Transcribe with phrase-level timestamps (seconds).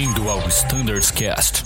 [0.00, 1.62] Bem-vindo ao Standards Cast.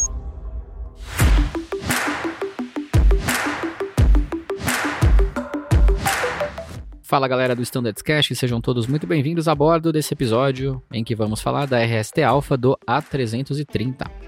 [7.00, 11.14] Fala galera do Standards Cast, sejam todos muito bem-vindos a bordo desse episódio em que
[11.14, 14.23] vamos falar da RST Alpha do A330.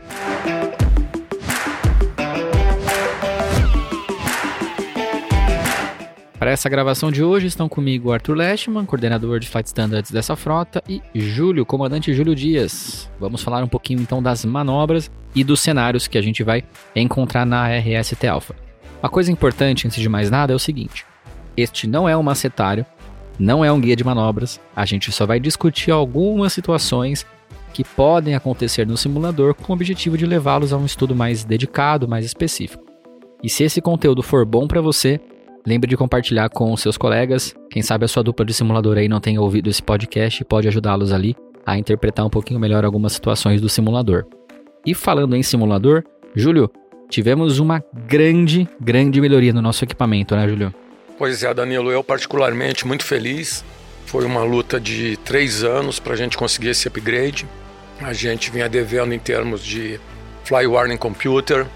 [6.47, 10.81] Para essa gravação de hoje estão comigo Arthur Leschman, coordenador de Flight Standards dessa frota,
[10.89, 13.11] e Júlio, comandante Júlio Dias.
[13.18, 16.63] Vamos falar um pouquinho então das manobras e dos cenários que a gente vai
[16.95, 18.54] encontrar na RST Alpha.
[19.03, 21.04] Uma coisa importante antes de mais nada é o seguinte:
[21.57, 22.87] este não é um macetário,
[23.40, 27.26] não é um guia de manobras, a gente só vai discutir algumas situações
[27.73, 32.06] que podem acontecer no simulador com o objetivo de levá-los a um estudo mais dedicado,
[32.06, 32.84] mais específico.
[33.42, 35.20] E se esse conteúdo for bom para você,
[35.66, 37.52] Lembre de compartilhar com seus colegas.
[37.69, 40.69] Quem sabe a sua dupla de simulador aí não tenha ouvido esse podcast e pode
[40.69, 41.34] ajudá-los ali
[41.67, 44.27] a interpretar um pouquinho melhor algumas situações do simulador.
[44.86, 46.05] E falando em simulador,
[46.36, 46.70] Júlio,
[47.11, 50.73] tivemos uma grande, grande melhoria no nosso equipamento, né, Júlio?
[51.19, 53.64] Pois é, Danilo, eu particularmente muito feliz.
[54.05, 57.45] Foi uma luta de três anos para a gente conseguir esse upgrade.
[58.01, 59.98] A gente vinha devendo em termos de
[60.45, 61.67] Fly Warning Computer,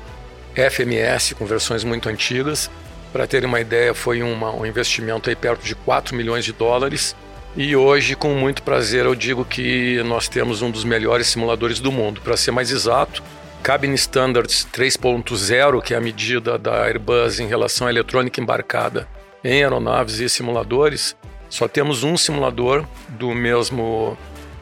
[0.54, 2.70] FMS com versões muito antigas
[3.12, 7.16] para ter uma ideia, foi uma, um investimento aí perto de 4 milhões de dólares.
[7.56, 11.90] E hoje, com muito prazer, eu digo que nós temos um dos melhores simuladores do
[11.90, 12.20] mundo.
[12.20, 13.22] Para ser mais exato,
[13.62, 19.08] Cabin Standards 3.0, que é a medida da Airbus em relação à eletrônica embarcada
[19.42, 21.16] em aeronaves e simuladores,
[21.48, 24.16] só temos um simulador do mesmo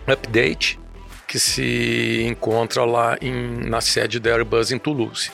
[0.07, 0.81] update
[1.27, 5.31] que se encontra lá em, na sede da Airbus em Toulouse.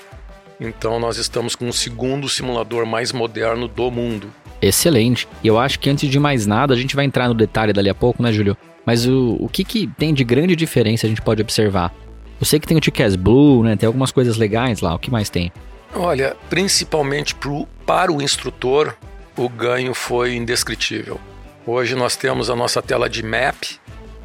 [0.61, 4.33] Então nós estamos com o segundo simulador mais moderno do mundo.
[4.63, 5.29] Excelente.
[5.43, 7.91] E eu acho que antes de mais nada, a gente vai entrar no detalhe dali
[7.91, 8.57] a pouco, né, Júlio?
[8.87, 11.93] Mas o, o que, que tem de grande diferença a gente pode observar?
[12.41, 13.77] Eu sei que tem o TCAS Blue, né?
[13.77, 14.95] Tem algumas coisas legais lá.
[14.95, 15.53] O que mais tem?
[15.95, 18.95] Olha, principalmente pro, para o instrutor,
[19.37, 21.21] o ganho foi indescritível.
[21.67, 23.63] Hoje nós temos a nossa tela de map,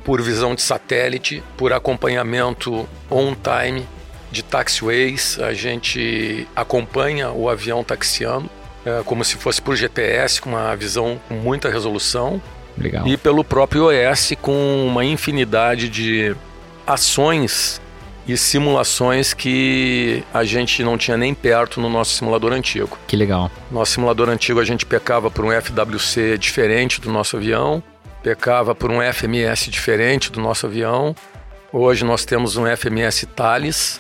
[0.04, 3.86] por visão de satélite, por acompanhamento on-time
[4.32, 8.50] de taxiways, a gente acompanha o avião taxiando,
[8.86, 12.42] é, como se fosse por GPS, com uma visão com muita resolução.
[12.78, 13.08] Legal.
[13.08, 16.36] E pelo próprio OS, com uma infinidade de
[16.88, 17.82] ações
[18.28, 22.98] e simulações que a gente não tinha nem perto no nosso simulador antigo.
[23.08, 23.50] Que legal.
[23.72, 27.82] Nosso simulador antigo a gente pecava por um FWC diferente do nosso avião,
[28.22, 31.16] pecava por um FMS diferente do nosso avião.
[31.74, 34.00] Hoje nós temos um FMS Thales,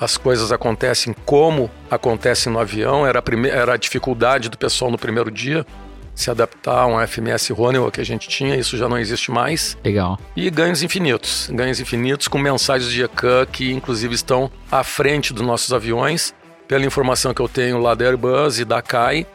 [0.00, 3.06] as coisas acontecem como acontecem no avião.
[3.06, 3.48] Era a, prime...
[3.48, 5.66] era a dificuldade do pessoal no primeiro dia
[6.18, 9.78] se adaptar a um FMS Honeywell que a gente tinha, isso já não existe mais.
[9.84, 10.18] Legal.
[10.34, 15.46] E ganhos infinitos, ganhos infinitos com mensagens de ECAN que inclusive estão à frente dos
[15.46, 16.34] nossos aviões.
[16.66, 19.28] Pela informação que eu tenho lá da Airbus e da CAI,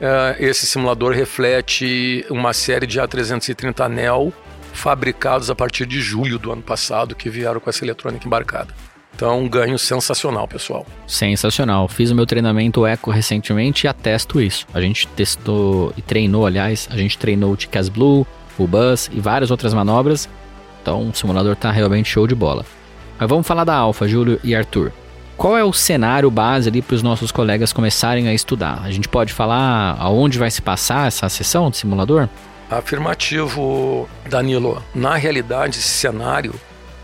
[0.00, 4.32] eh, esse simulador reflete uma série de A330 NEO
[4.72, 8.74] fabricados a partir de julho do ano passado que vieram com essa eletrônica embarcada.
[9.14, 10.86] Então, um ganho sensacional, pessoal.
[11.06, 11.88] Sensacional.
[11.88, 14.66] Fiz o meu treinamento Eco recentemente e atesto isso.
[14.72, 18.26] A gente testou e treinou, aliás, a gente treinou o TCAS Blue,
[18.58, 20.28] o Bus e várias outras manobras.
[20.80, 22.64] Então, o simulador tá realmente show de bola.
[23.18, 24.92] Mas vamos falar da Alpha, Júlio e Arthur.
[25.36, 28.82] Qual é o cenário base ali para os nossos colegas começarem a estudar?
[28.84, 32.28] A gente pode falar aonde vai se passar essa sessão de simulador?
[32.70, 34.82] Afirmativo, Danilo.
[34.94, 36.54] Na realidade, esse cenário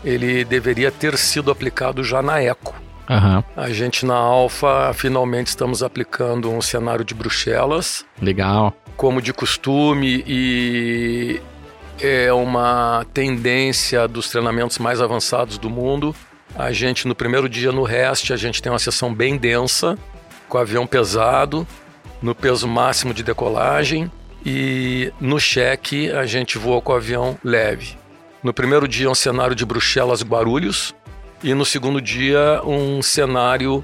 [0.03, 2.75] ele deveria ter sido aplicado já na Eco.
[3.09, 3.43] Uhum.
[3.55, 8.05] A gente na Alfa finalmente estamos aplicando um cenário de Bruxelas.
[8.21, 8.75] Legal.
[8.97, 11.41] Como de costume e
[12.01, 16.15] é uma tendência dos treinamentos mais avançados do mundo.
[16.55, 19.97] A gente no primeiro dia no REST, a gente tem uma sessão bem densa,
[20.49, 21.67] com avião pesado,
[22.21, 24.11] no peso máximo de decolagem
[24.45, 27.96] e no cheque a gente voa com o avião leve.
[28.47, 30.95] No primeiro dia, um cenário de Bruxelas-Guarulhos.
[31.43, 33.83] E no segundo dia, um cenário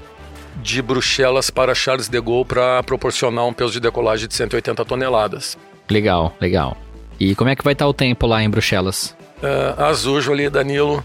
[0.62, 5.58] de Bruxelas para Charles de Gaulle para proporcionar um peso de decolagem de 180 toneladas.
[5.90, 6.78] Legal, legal.
[7.20, 9.14] E como é que vai estar o tempo lá em Bruxelas?
[9.42, 11.04] Uh, as usual Danilo.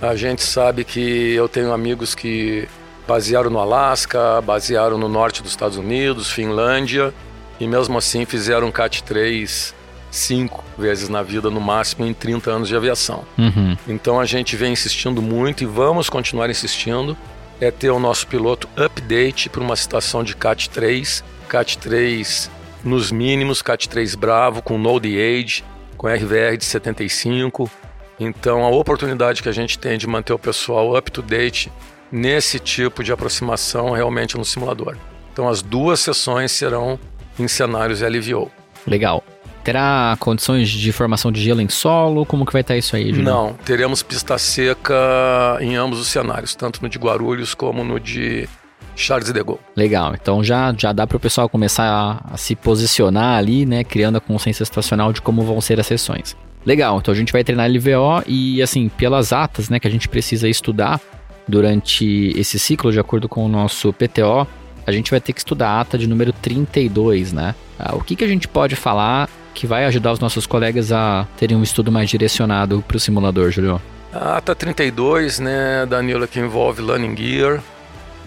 [0.00, 2.68] A gente sabe que eu tenho amigos que
[3.08, 7.12] basearam no Alasca, basearam no norte dos Estados Unidos, Finlândia,
[7.58, 9.79] e mesmo assim fizeram um CAT 3
[10.10, 13.24] cinco vezes na vida, no máximo, em 30 anos de aviação.
[13.38, 13.76] Uhum.
[13.86, 17.16] Então a gente vem insistindo muito e vamos continuar insistindo.
[17.60, 22.50] É ter o nosso piloto update para uma situação de CAT 3, CAT 3
[22.82, 25.62] nos mínimos, CAT 3 Bravo, com Node Age,
[25.96, 27.70] com RVR de 75,
[28.18, 31.70] Então, a oportunidade que a gente tem de manter o pessoal up to date
[32.10, 34.96] nesse tipo de aproximação realmente no simulador.
[35.32, 36.98] Então, as duas sessões serão
[37.38, 38.50] em cenários LVO.
[38.86, 39.22] Legal.
[39.62, 42.24] Terá condições de formação de gelo em solo?
[42.24, 43.48] Como que vai estar isso aí, Julião?
[43.48, 48.48] Não, teremos pista seca em ambos os cenários, tanto no de Guarulhos como no de
[48.96, 49.60] Charles de Gaulle.
[49.76, 53.84] Legal, então já, já dá para o pessoal começar a, a, se posicionar ali, né,
[53.84, 56.36] criando a consciência situacional de como vão ser as sessões.
[56.64, 60.08] Legal, então a gente vai treinar LVO e, assim, pelas atas, né, que a gente
[60.08, 61.00] precisa estudar
[61.48, 64.46] durante esse ciclo, de acordo com o nosso PTO,
[64.86, 67.54] a gente vai ter que estudar a ata de número 32, né?
[67.78, 71.26] Ah, o que, que a gente pode falar que vai ajudar os nossos colegas a
[71.36, 73.80] terem um estudo mais direcionado para o simulador, Julio?
[74.12, 77.62] A ata 32, né, Danilo, que envolve Learning Gear,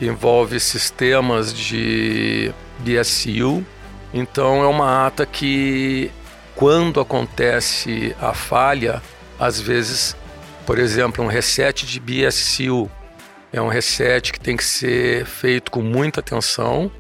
[0.02, 3.66] envolve sistemas de BSU.
[4.14, 6.12] Então é uma ata que
[6.56, 9.02] quando acontece a falha,
[9.40, 10.16] às vezes,
[10.66, 12.90] por exemplo, um reset de BSU
[13.54, 16.92] é um reset que tem que ser feito com muita atenção.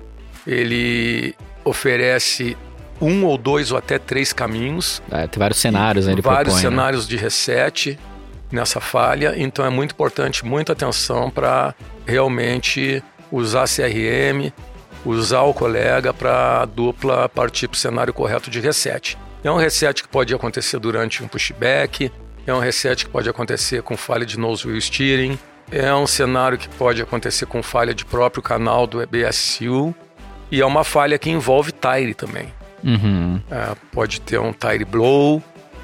[0.45, 1.35] Ele
[1.65, 2.55] oferece
[3.03, 5.01] um ou dois ou até três caminhos.
[5.11, 6.13] É, tem vários cenários, né?
[6.13, 6.69] Ele vários propõe, né?
[6.69, 7.09] cenários né?
[7.09, 7.99] de reset
[8.51, 9.33] nessa falha.
[9.35, 14.51] Então é muito importante, muita atenção para realmente usar CRM,
[15.05, 19.17] usar o colega para a dupla partir para o cenário correto de reset.
[19.43, 22.11] É um reset que pode acontecer durante um pushback,
[22.45, 25.37] é um reset que pode acontecer com falha de nose wheel steering,
[25.71, 29.93] é um cenário que pode acontecer com falha de próprio canal do EBSU
[30.51, 32.53] e é uma falha que envolve tire também.
[32.83, 33.39] Uhum.
[33.49, 35.41] É, pode ter um tire blow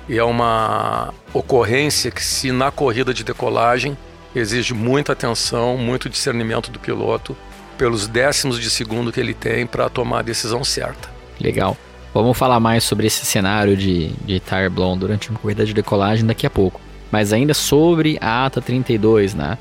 [0.08, 3.98] e é uma ocorrência que se na corrida de decolagem
[4.36, 7.36] exige muita atenção, muito discernimento do piloto
[7.78, 11.10] pelos décimos de segundo que ele tem para tomar a decisão certa.
[11.40, 11.78] Legal.
[12.14, 16.26] Vamos falar mais sobre esse cenário de, de tire blown durante uma corrida de decolagem
[16.26, 16.82] daqui a pouco.
[17.12, 19.58] Mas ainda sobre a ATA 32, né?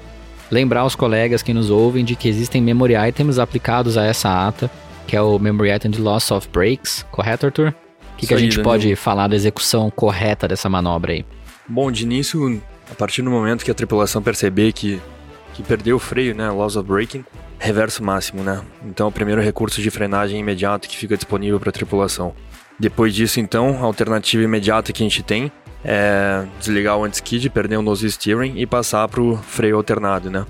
[0.51, 4.71] Lembrar os colegas que nos ouvem de que existem memory items aplicados a essa ATA,
[5.09, 7.69] que é o Memory Item de Loss of Breaks, correto, Arthur?
[8.13, 8.65] O que, que a gente Danilo.
[8.65, 11.25] pode falar da execução correta dessa manobra aí?
[11.67, 15.01] Bom, de início, a partir do momento que a tripulação perceber que,
[15.55, 17.25] que perdeu o freio, né, loss of braking,
[17.59, 18.61] reverso máximo, né?
[18.85, 22.35] Então, o primeiro recurso de frenagem imediato que fica disponível para a tripulação.
[22.79, 25.51] Depois disso, então, a alternativa imediata que a gente tem
[25.83, 30.45] é desligar o anti-skid, perder o nose steering e passar para o freio alternado, né?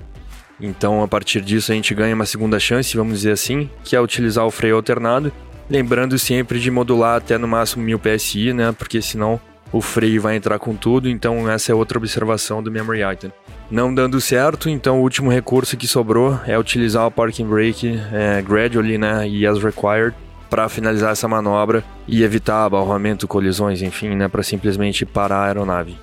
[0.59, 4.01] Então, a partir disso, a gente ganha uma segunda chance, vamos dizer assim, que é
[4.01, 5.31] utilizar o freio alternado,
[5.69, 8.73] lembrando sempre de modular até no máximo 1000 PSI, né?
[8.77, 9.39] Porque senão
[9.71, 13.31] o freio vai entrar com tudo, então essa é outra observação do Memory Item.
[13.69, 18.41] Não dando certo, então o último recurso que sobrou é utilizar o Parking Brake é,
[18.41, 20.15] gradually, né, e as required,
[20.49, 25.95] para finalizar essa manobra e evitar abalroamento, colisões, enfim, né, para simplesmente parar a aeronave.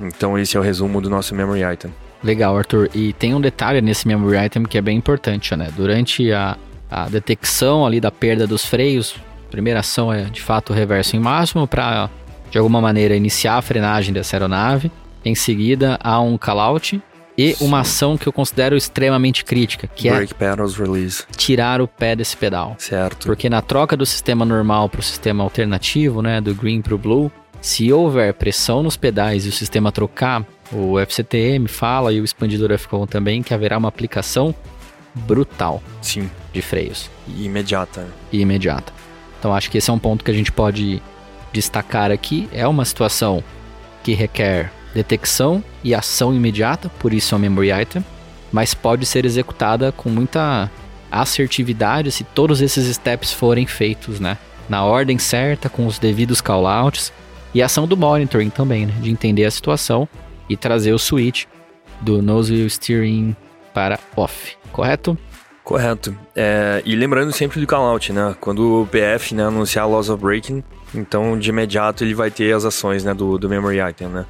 [0.00, 1.92] Então esse é o resumo do nosso Memory Item.
[2.22, 2.90] Legal, Arthur.
[2.94, 5.68] E tem um detalhe nesse Memory Item que é bem importante, né?
[5.76, 6.56] Durante a,
[6.90, 9.14] a detecção ali da perda dos freios,
[9.46, 12.10] a primeira ação é de fato o reverso em máximo para
[12.50, 14.90] de alguma maneira iniciar a frenagem dessa aeronave.
[15.24, 17.00] Em seguida, há um call-out
[17.38, 17.64] e Sim.
[17.64, 21.24] uma ação que eu considero extremamente crítica, que Brake é pedals release.
[21.36, 22.74] tirar o pé desse pedal.
[22.78, 23.26] Certo.
[23.26, 26.98] Porque na troca do sistema normal para o sistema alternativo, né, do green para o
[26.98, 27.30] blue,
[27.60, 32.76] se houver pressão nos pedais e o sistema trocar, o FCTM fala e o expandidor
[32.78, 34.54] FCOM também que haverá uma aplicação
[35.14, 36.30] brutal Sim.
[36.52, 37.10] de freios.
[37.26, 38.06] E imediata.
[38.32, 38.92] E imediata.
[39.38, 41.02] Então acho que esse é um ponto que a gente pode
[41.52, 42.48] destacar aqui.
[42.52, 43.42] É uma situação
[44.02, 48.04] que requer detecção e ação imediata, por isso é um memory item,
[48.52, 50.70] mas pode ser executada com muita
[51.10, 54.38] assertividade se todos esses steps forem feitos, né?
[54.68, 57.12] Na ordem certa, com os devidos callouts
[57.52, 58.94] e a ação do monitoring também, né?
[59.00, 60.08] De entender a situação
[60.50, 61.46] e trazer o switch
[62.00, 63.34] do nose wheel steering
[63.72, 65.16] para off, correto?
[65.62, 66.16] Correto.
[66.34, 68.34] É, e lembrando sempre do callout, né?
[68.40, 72.64] Quando o PF né, anunciar loss of braking, então de imediato ele vai ter as
[72.64, 74.26] ações né, do, do memory item, né?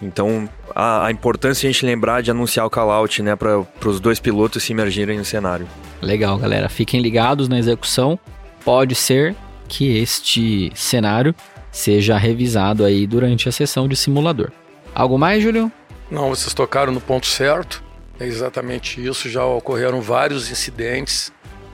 [0.00, 3.98] Então, a, a importância é a gente lembrar de anunciar o call-out, né, para os
[3.98, 5.66] dois pilotos se emergirem no cenário.
[6.02, 6.68] Legal, galera.
[6.68, 8.18] Fiquem ligados na execução.
[8.64, 9.34] Pode ser
[9.66, 11.34] que este cenário
[11.72, 14.52] seja revisado aí durante a sessão de simulador.
[14.94, 15.70] Algo mais, Júlio?
[16.10, 17.82] Não, vocês tocaram no ponto certo.
[18.20, 19.28] É exatamente isso.
[19.28, 21.32] Já ocorreram vários incidentes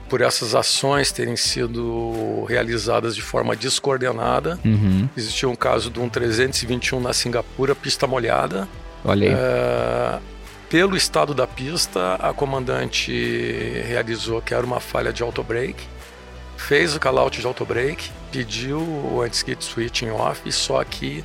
[0.09, 4.59] por essas ações terem sido realizadas de forma descoordenada.
[4.65, 5.07] Uhum.
[5.15, 8.67] Existiu um caso de um 321 na Singapura, pista molhada.
[9.05, 9.33] Olha aí.
[9.33, 10.19] É,
[10.69, 13.11] pelo estado da pista, a comandante
[13.85, 15.83] realizou que era uma falha de auto-brake,
[16.57, 21.23] fez o call-out de auto-brake, pediu o anti-skid switching off, só que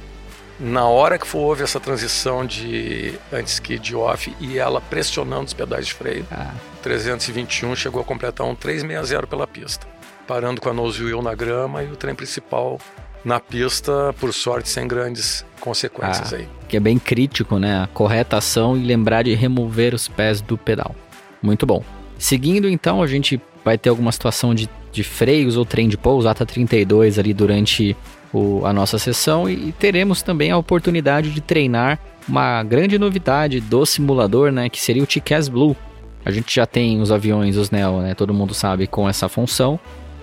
[0.58, 5.94] na hora que houve essa transição de anti-skid off e ela pressionando os pedais de
[5.94, 6.52] freio, Ah.
[6.82, 9.86] 321 chegou a completar um 360 pela pista,
[10.26, 12.78] parando com a nose wheel na grama e o trem principal
[13.24, 16.36] na pista, por sorte, sem grandes consequências Ah.
[16.36, 16.48] aí.
[16.68, 17.82] Que é bem crítico, né?
[17.82, 20.94] A correta ação e lembrar de remover os pés do pedal.
[21.42, 21.82] Muito bom.
[22.18, 26.28] Seguindo, então, a gente vai ter alguma situação de, de freios ou trem de pouso,
[26.28, 27.96] ata 32 ali durante
[28.32, 33.60] o- a nossa sessão e, e teremos também a oportunidade de treinar uma grande novidade
[33.60, 34.68] do simulador, né?
[34.68, 35.76] Que seria o TCAS Blue.
[36.24, 38.14] A gente já tem os aviões, os Neo, né?
[38.14, 39.78] Todo mundo sabe com essa função.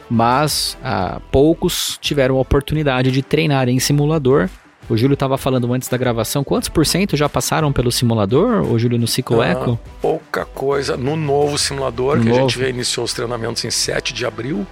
[0.09, 4.49] Mas ah, poucos tiveram a oportunidade de treinar em simulador.
[4.89, 6.43] O Júlio estava falando antes da gravação.
[6.43, 9.79] Quantos por cento já passaram pelo simulador, o Júlio, no Ciclo Ah, Eco?
[10.01, 12.49] Pouca coisa no novo simulador, que a Novo.
[12.49, 14.67] gente iniciou os treinamentos em 7 de abril,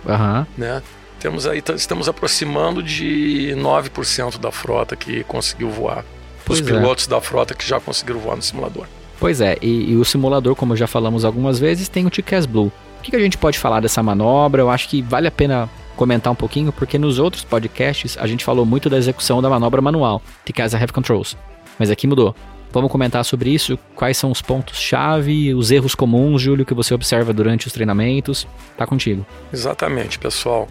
[0.58, 0.84] né?
[1.22, 6.04] Temos aí, estamos aproximando de 9% da frota que conseguiu voar.
[6.44, 6.72] Pois Os é.
[6.74, 8.88] pilotos da frota que já conseguiram voar no simulador.
[9.20, 12.72] Pois é, e, e o simulador, como já falamos algumas vezes, tem o TCAS Blue.
[12.98, 14.64] O que, que a gente pode falar dessa manobra?
[14.64, 18.44] Eu acho que vale a pena comentar um pouquinho, porque nos outros podcasts a gente
[18.44, 21.38] falou muito da execução da manobra manual, TCAS Heavy Controls.
[21.78, 22.36] Mas aqui mudou.
[22.74, 27.32] Vamos comentar sobre isso, quais são os pontos-chave, os erros comuns, Júlio, que você observa
[27.32, 28.48] durante os treinamentos.
[28.76, 29.24] Tá contigo.
[29.54, 30.68] Exatamente, pessoal.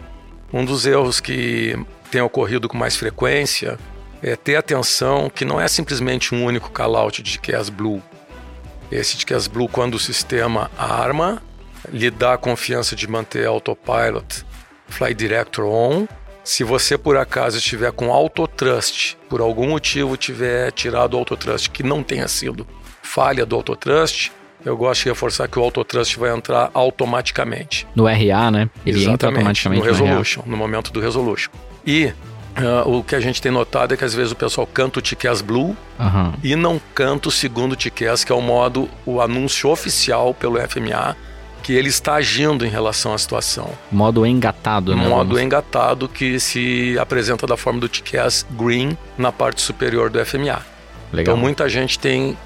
[0.53, 1.77] Um dos erros que
[2.11, 3.79] tem ocorrido com mais frequência
[4.23, 8.03] é ter atenção que não é simplesmente um único call-out de TCAS Blue.
[8.91, 11.41] Esse TCAS Blue, quando o sistema arma,
[11.89, 14.45] lhe dá a confiança de manter Autopilot
[14.89, 16.07] Fly Director on.
[16.43, 21.83] Se você por acaso estiver com Autotrust, por algum motivo tiver tirado o Autotrust que
[21.83, 22.67] não tenha sido
[23.03, 24.33] falha do Autotrust,
[24.65, 27.87] eu gosto de reforçar que o Autotrust vai entrar automaticamente.
[27.95, 28.69] No RA, né?
[28.85, 29.93] Ele entra Exatamente, automaticamente no no.
[29.93, 31.51] Resolution, no momento do Resolution.
[31.87, 32.13] E
[32.57, 35.03] ah, o que a gente tem notado é que às vezes o pessoal canta o
[35.03, 36.35] TCAS Blue Aham.
[36.43, 41.17] e não canta o segundo TCAS, que é o modo, o anúncio oficial pelo FMA,
[41.63, 43.71] que ele está agindo em relação à situação.
[43.93, 45.07] Modo engatado, né?
[45.09, 50.19] Modo Vamos- engatado que se apresenta da forma do TCAS Green na parte superior do
[50.25, 50.61] FMA.
[51.13, 51.35] Legal.
[51.35, 52.37] Então muita gente tem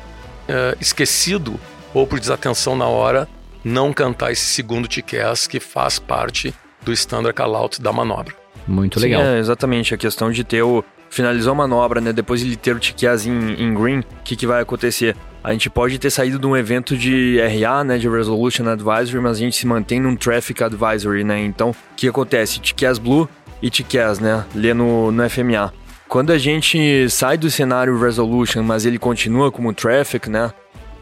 [0.49, 1.59] eh, esquecido
[1.95, 3.29] ou por desatenção na hora
[3.65, 6.53] não cantar esse segundo TCAS que faz parte
[6.85, 8.35] do standard call-out da manobra.
[8.69, 9.23] Muito Sim, legal.
[9.23, 10.85] é exatamente a questão de ter o.
[11.11, 12.13] Finalizou a manobra, né?
[12.13, 15.15] Depois ele ter o TQAs em, em green, o que, que vai acontecer?
[15.45, 17.99] A gente pode ter saído de um evento de RA, né?
[17.99, 21.41] De Resolution Advisory, mas a gente se mantém num Traffic Advisory, né?
[21.45, 22.59] Então, o que acontece?
[22.59, 23.29] TQAs Blue
[23.63, 24.45] e TQAs, né?
[24.55, 25.73] Lê no, no FMA.
[26.09, 30.53] Quando a gente sai do cenário Resolution, mas ele continua como Traffic, né?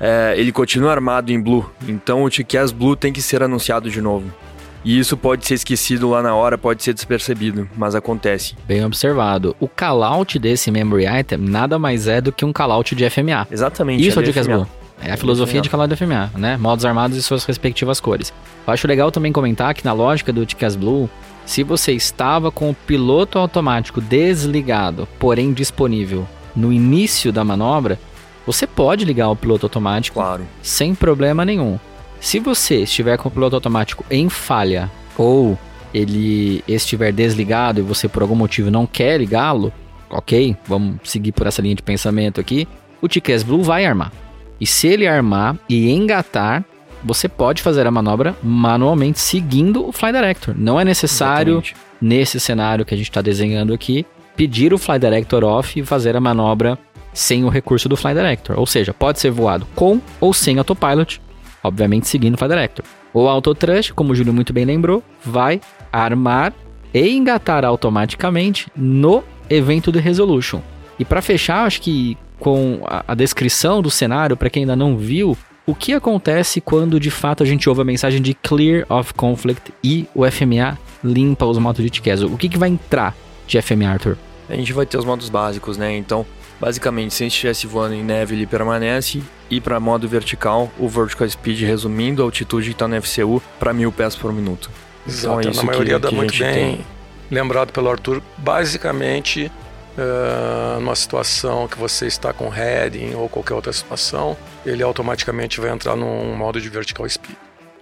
[0.04, 1.64] É, ele continua armado em Blue.
[1.86, 4.28] Então o TQAs Blue tem que ser anunciado de novo.
[4.84, 8.56] E isso pode ser esquecido lá na hora, pode ser despercebido, mas acontece.
[8.66, 9.54] Bem observado.
[9.60, 13.46] O callout desse memory item nada mais é do que um callout de FMA.
[13.48, 14.04] Exatamente.
[14.04, 14.56] Isso é o ali de FMA.
[14.56, 14.68] Blue.
[15.00, 16.56] É a filosofia de callout de FMA, né?
[16.56, 18.32] Modos armados e suas respectivas cores.
[18.66, 21.08] Eu acho legal também comentar que na lógica do TCAS Blue,
[21.46, 27.98] se você estava com o piloto automático desligado, porém disponível no início da manobra,
[28.46, 30.46] você pode ligar o piloto automático Claro.
[30.62, 31.78] sem problema nenhum.
[32.20, 35.58] Se você estiver com o piloto automático em falha ou
[35.92, 39.72] ele estiver desligado e você por algum motivo não quer ligá-lo,
[40.08, 42.66] ok, vamos seguir por essa linha de pensamento aqui,
[43.00, 44.12] o TCAS Blue vai armar.
[44.60, 46.64] E se ele armar e engatar,
[47.04, 50.54] você pode fazer a manobra manualmente seguindo o Fly Director.
[50.56, 51.76] Não é necessário, Exatamente.
[52.00, 54.06] nesse cenário que a gente está desenhando aqui,
[54.36, 56.78] pedir o Fly Director off e fazer a manobra
[57.12, 58.58] sem o recurso do Fly Director.
[58.58, 61.20] Ou seja, pode ser voado com ou sem autopilot,
[61.62, 62.84] obviamente seguindo o Fly Director.
[63.14, 65.60] O Autotrust, como o Júlio muito bem lembrou, vai
[65.92, 66.52] armar
[66.94, 70.60] e engatar automaticamente no evento do Resolution.
[70.98, 75.36] E para fechar, acho que com a, descrição do cenário, para quem ainda não viu,
[75.64, 79.72] o que acontece quando de fato a gente ouve a mensagem de Clear of Conflict
[79.82, 82.22] e o FMA limpa os modos de TCAS?
[82.22, 83.14] O que, que vai entrar
[83.46, 84.18] de FMA, Arthur?
[84.48, 85.96] A gente vai ter os modos básicos, né?
[85.96, 86.26] Então,
[86.62, 89.20] basicamente, se a gente estivesse voando em neve, ele permanece.
[89.50, 93.72] E para modo vertical, o vertical speed resumindo a altitude que está no FCU para
[93.72, 94.70] mil pés por minuto.
[95.04, 96.86] Então, Exato, é isso na maioria que, dá que muito gente bem tem.
[97.32, 98.22] lembrado pelo Arthur.
[98.38, 99.50] Basicamente,
[99.98, 105.70] eh, numa situação que você está com heading ou qualquer outra situação, ele automaticamente vai
[105.72, 107.34] entrar num modo de vertical speed.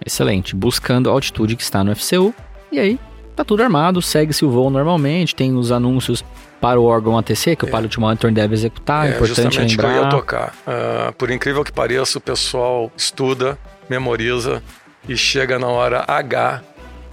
[0.03, 2.33] Excelente, buscando a altitude que está no FCU.
[2.71, 2.99] E aí,
[3.35, 6.25] tá tudo armado, segue-se o voo normalmente, tem os anúncios
[6.61, 9.89] para o órgão ATC, que o Pilot Monitoring deve executar, é importante justamente que eu
[9.89, 10.11] ia lembrar.
[10.11, 10.53] tocar.
[10.67, 13.57] Ah, por incrível que pareça, o pessoal estuda,
[13.89, 14.61] memoriza
[15.09, 16.61] e chega na hora H,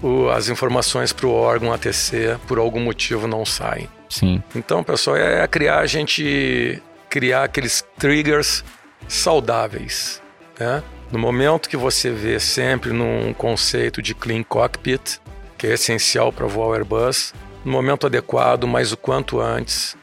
[0.01, 3.89] o- as informações para o órgão ATC por algum motivo não saem.
[4.07, 4.41] Sim.
[4.55, 8.63] Então, pessoal, é criar a gente criar aqueles triggers
[9.07, 10.21] saudáveis,
[10.59, 10.83] né?
[11.11, 15.17] No momento que você vê sempre num conceito de clean cockpit,
[15.57, 17.33] que é essencial para voar o Airbus,
[17.65, 19.95] no momento adequado, mas o quanto antes,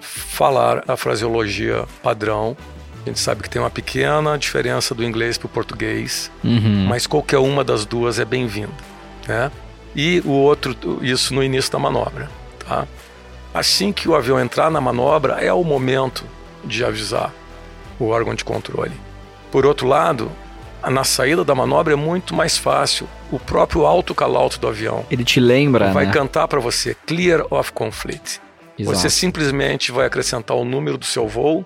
[0.00, 2.56] falar a fraseologia padrão.
[3.04, 6.86] A gente sabe que tem uma pequena diferença do inglês para o português, Uhum.
[6.88, 8.72] mas qualquer uma das duas é bem-vinda,
[9.28, 9.50] né?
[9.94, 12.30] E o outro, isso no início da manobra,
[12.66, 12.86] tá?
[13.52, 16.24] Assim que o avião entrar na manobra, é o momento
[16.64, 17.30] de avisar
[18.00, 18.92] o órgão de controle.
[19.52, 20.32] Por outro lado,
[20.90, 23.08] na saída da manobra é muito mais fácil.
[23.30, 26.12] O próprio alto calauto do avião Ele te lembra, vai né?
[26.12, 28.40] cantar para você Clear of Conflict.
[28.78, 28.96] Exato.
[28.96, 31.64] Você simplesmente vai acrescentar o número do seu voo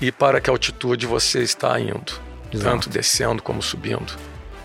[0.00, 2.12] e para que altitude você está indo,
[2.52, 2.70] Exato.
[2.70, 4.12] tanto descendo como subindo.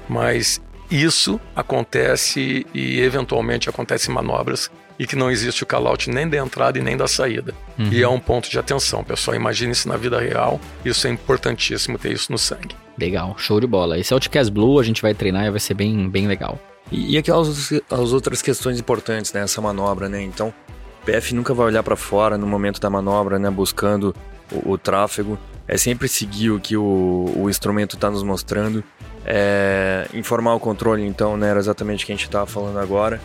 [0.08, 0.60] Mas
[0.90, 6.38] isso acontece e eventualmente acontece em manobras e que não existe o call-out nem da
[6.38, 7.54] entrada e nem da saída.
[7.78, 7.90] Uhum.
[7.92, 9.36] E é um ponto de atenção, pessoal.
[9.36, 10.60] Imagine isso na vida real.
[10.84, 12.76] Isso é importantíssimo ter isso no sangue.
[13.00, 13.98] Legal, show de bola.
[13.98, 16.60] Esse o TCAS Blue, a gente vai treinar e vai ser bem, bem legal.
[16.92, 20.22] E, e aquelas as outras questões importantes nessa manobra, né?
[20.22, 20.54] Então,
[21.02, 23.50] o PF nunca vai olhar para fora no momento da manobra, né?
[23.50, 24.14] Buscando
[24.52, 25.40] o, o tráfego.
[25.66, 28.84] É sempre seguir o que o, o instrumento está nos mostrando.
[29.26, 31.50] É, informar o controle, então, né?
[31.50, 33.22] Era exatamente o que a gente estava falando agora.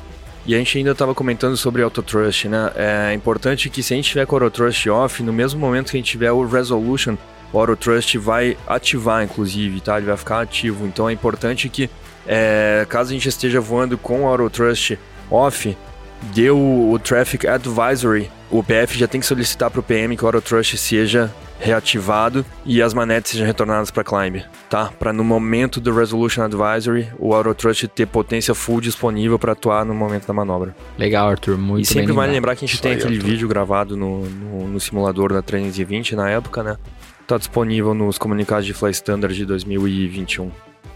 [0.47, 2.71] E a gente ainda estava comentando sobre autotrust, né?
[2.77, 5.97] É importante que se a gente tiver com o autotrust off, no mesmo momento que
[5.97, 7.17] a gente tiver o resolution,
[7.55, 9.97] o autotrust vai ativar, inclusive, tá?
[9.97, 10.87] Ele vai ficar ativo.
[10.87, 11.89] Então é importante que,
[12.27, 14.99] é, caso a gente esteja voando com o autotrust
[15.31, 15.77] off,
[16.35, 18.29] dê o, o traffic advisory.
[18.51, 22.83] O PF já tem que solicitar para o PM que o autotrust seja reativado e
[22.83, 24.91] as manetes sejam retornadas para climb, tá?
[24.99, 29.95] Para no momento do resolution advisory, o autotrust ter potência full disponível para atuar no
[29.95, 30.75] momento da manobra.
[30.99, 33.17] Legal, Arthur, muito e sempre bem vale lembrar que a gente Isso tem aí, aquele
[33.17, 33.29] Arthur.
[33.29, 36.77] vídeo gravado no, no, no simulador da 320 na época, né?
[37.27, 40.51] Tá disponível nos comunicados de Fly Standard de 2021.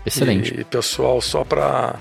[0.05, 0.59] Excelente.
[0.59, 1.97] E, pessoal, só para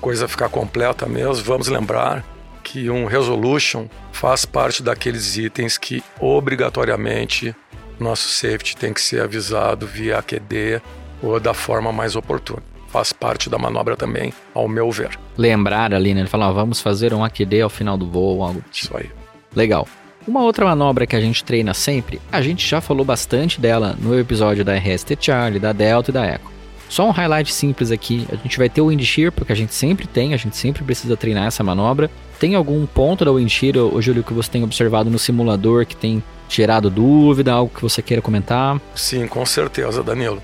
[0.00, 2.24] coisa ficar completa mesmo, vamos lembrar
[2.62, 7.54] que um resolution faz parte daqueles itens que obrigatoriamente
[7.98, 10.82] nosso safety tem que ser avisado via AQD
[11.22, 12.62] ou da forma mais oportuna.
[12.88, 15.18] Faz parte da manobra também, ao meu ver.
[15.36, 16.20] Lembrar ali, né?
[16.20, 18.86] Ele falou, ó, vamos fazer um AQD ao final do voo, algo do tipo.
[18.86, 19.10] Isso aí.
[19.54, 19.88] Legal.
[20.26, 24.16] Uma outra manobra que a gente treina sempre, a gente já falou bastante dela no
[24.18, 26.52] episódio da RST Charlie, da Delta e da Echo.
[26.88, 29.74] Só um highlight simples aqui, a gente vai ter o wind shear, porque a gente
[29.74, 32.08] sempre tem, a gente sempre precisa treinar essa manobra.
[32.38, 35.96] Tem algum ponto da wind shear, ô Júlio, que você tem observado no simulador que
[35.96, 38.80] tem gerado dúvida, algo que você queira comentar?
[38.94, 40.40] Sim, com certeza, Danilo.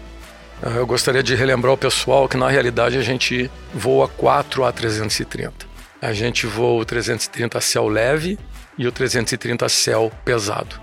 [0.60, 4.72] Ah, Eu gostaria de relembrar o pessoal que na realidade a gente voa 4 a
[4.72, 5.52] 330.
[6.00, 8.38] A gente voa o 330 céu leve
[8.78, 10.80] e o 330 céu pesado.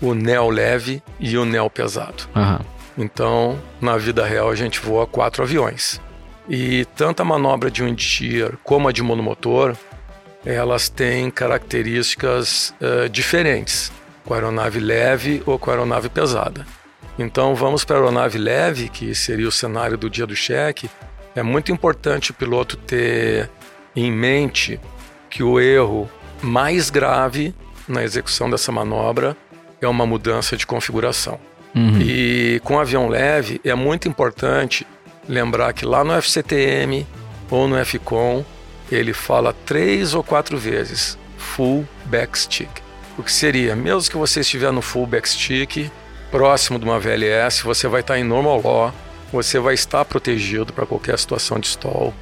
[0.00, 2.28] O neo leve e o neo pesado.
[2.36, 2.60] Aham.
[2.96, 6.00] Então, na vida real, a gente voa quatro aviões.
[6.48, 9.76] E tanto a manobra de wind shear como a de monomotor,
[10.44, 13.92] elas têm características eh, diferentes,
[14.24, 16.66] com a aeronave leve ou com a aeronave pesada.
[17.18, 20.90] Então, vamos para a aeronave leve, que seria o cenário do dia do cheque.
[21.36, 23.48] É muito importante o piloto ter
[23.94, 24.80] em mente
[25.30, 26.10] que o erro
[26.42, 27.54] mais grave
[27.86, 29.36] na execução dessa manobra
[29.80, 31.38] é uma mudança de configuração.
[31.74, 32.00] Uhum.
[32.00, 34.86] E com avião leve é muito importante
[35.28, 37.06] lembrar que lá no FCTM
[37.50, 38.44] ou no FCOM
[38.90, 42.70] ele fala três ou quatro vezes full backstick.
[43.16, 45.90] O que seria, mesmo que você estiver no full backstick,
[46.30, 48.94] próximo de uma VLS, você vai estar em normal law,
[49.32, 52.14] você vai estar protegido para qualquer situação de stall.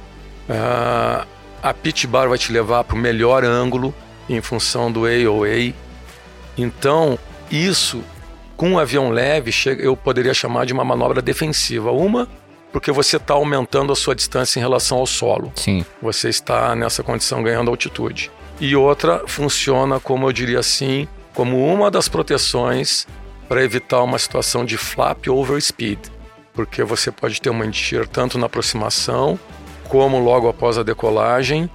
[0.49, 1.25] Ah,
[1.61, 3.93] a pitch bar vai te levar para o melhor ângulo
[4.29, 5.73] em função do AOA.
[6.57, 7.17] Então,
[7.51, 8.03] isso
[8.57, 11.91] com um avião leve, eu poderia chamar de uma manobra defensiva.
[11.91, 12.27] Uma,
[12.71, 15.51] porque você está aumentando a sua distância em relação ao solo.
[15.55, 15.85] Sim.
[16.01, 18.31] Você está nessa condição ganhando altitude.
[18.59, 23.05] E outra funciona, como eu diria assim, como uma das proteções
[23.47, 25.99] para evitar uma situação de flap over speed.
[26.53, 29.39] Porque você pode ter uma encher tanto na aproximação
[29.87, 31.69] como logo após a decolagem.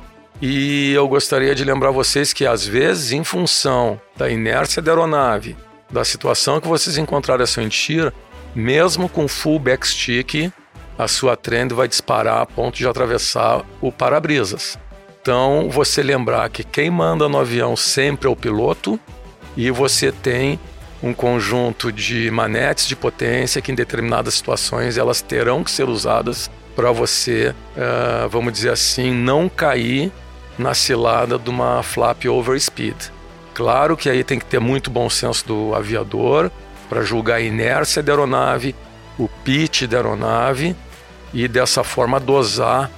[0.44, 5.56] E eu gostaria de lembrar vocês que às vezes, em função da inércia da aeronave,
[5.88, 8.12] da situação que vocês encontraram a encher,
[8.52, 10.52] mesmo com full backstick,
[10.98, 14.76] a sua trend vai disparar a ponto de atravessar o para-brisas.
[15.20, 18.98] Então, você lembrar que quem manda no avião sempre é o piloto
[19.56, 20.58] e você tem
[21.00, 26.50] um conjunto de manetes de potência que em determinadas situações elas terão que ser usadas
[26.74, 30.10] para você, eh, vamos dizer assim, não cair
[30.58, 32.96] na cilada de uma flap over speed.
[33.54, 36.50] Claro que aí tem que ter muito bom senso do aviador
[36.88, 38.74] para julgar a inércia da aeronave,
[39.18, 40.74] o pitch da aeronave
[41.32, 42.90] e dessa forma dosar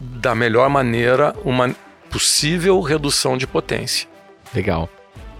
[0.00, 1.74] da melhor maneira uma
[2.10, 4.08] possível redução de potência.
[4.54, 4.88] Legal.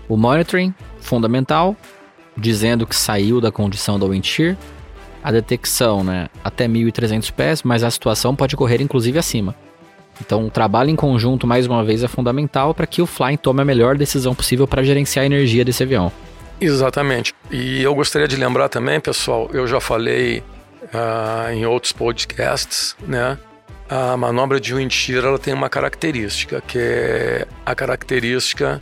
[0.09, 1.77] O monitoring, fundamental,
[2.37, 4.57] dizendo que saiu da condição da wind shear.
[5.23, 9.55] A detecção, né, até 1.300 pés, mas a situação pode correr inclusive acima.
[10.25, 13.61] Então, o trabalho em conjunto, mais uma vez, é fundamental para que o flying tome
[13.61, 16.13] a melhor decisão possível para gerenciar a energia desse avião.
[16.61, 17.35] Exatamente.
[17.51, 20.45] E eu gostaria de lembrar também, pessoal, eu já falei
[20.85, 23.37] uh, em outros podcasts, né?
[23.91, 28.81] A manobra de wind shear ela tem uma característica, que é a característica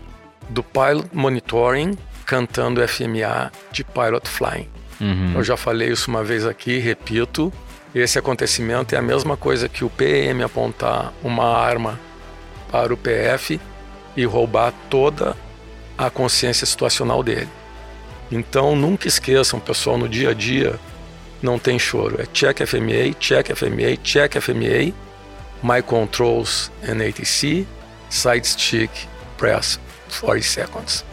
[0.50, 4.68] do pilot monitoring cantando FMA de pilot flying.
[5.00, 5.32] Uhum.
[5.34, 7.52] Eu já falei isso uma vez aqui, repito.
[7.94, 11.98] Esse acontecimento é a mesma coisa que o PM apontar uma arma
[12.70, 13.60] para o PF
[14.16, 15.36] e roubar toda
[15.98, 17.48] a consciência situacional dele.
[18.30, 20.78] Então nunca esqueçam, pessoal, no dia a dia
[21.42, 22.20] não tem choro.
[22.20, 24.94] É check FMA, check FMA, check FMA,
[25.62, 27.66] my controls and ATC,
[28.08, 28.90] side stick,
[29.36, 29.80] press
[30.20, 31.04] 40 seconds.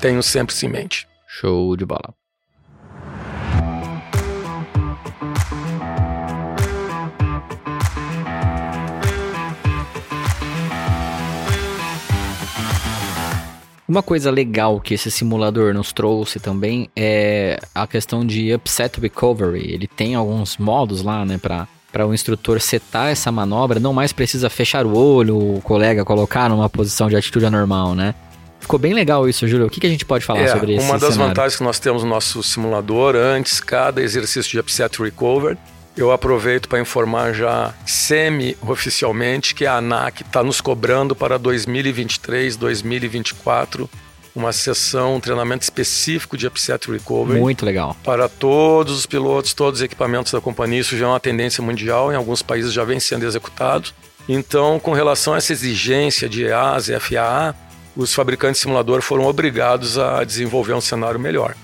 [0.00, 1.08] Tenho sempre isso em mente.
[1.26, 2.17] Show de bola.
[13.88, 19.72] Uma coisa legal que esse simulador nos trouxe também é a questão de upset recovery.
[19.72, 24.12] Ele tem alguns modos lá, né, para para o instrutor setar essa manobra, não mais
[24.12, 28.14] precisa fechar o olho, o colega colocar numa posição de atitude anormal, né?
[28.60, 29.66] Ficou bem legal isso, Júlio.
[29.66, 30.84] O que, que a gente pode falar é, sobre isso?
[30.84, 31.28] Uma das cenário?
[31.28, 35.56] vantagens que nós temos no nosso simulador, antes, cada exercício de upset recovery,
[35.98, 43.90] eu aproveito para informar já semi-oficialmente que a ANAC está nos cobrando para 2023, 2024
[44.34, 47.40] uma sessão, um treinamento específico de upset recovery.
[47.40, 47.96] Muito legal.
[48.04, 50.80] Para todos os pilotos, todos os equipamentos da companhia.
[50.80, 53.90] Isso já é uma tendência mundial, em alguns países já vem sendo executado.
[54.28, 57.54] Então, com relação a essa exigência de EASA e FAA,
[57.96, 61.56] os fabricantes de simulador foram obrigados a desenvolver um cenário melhor.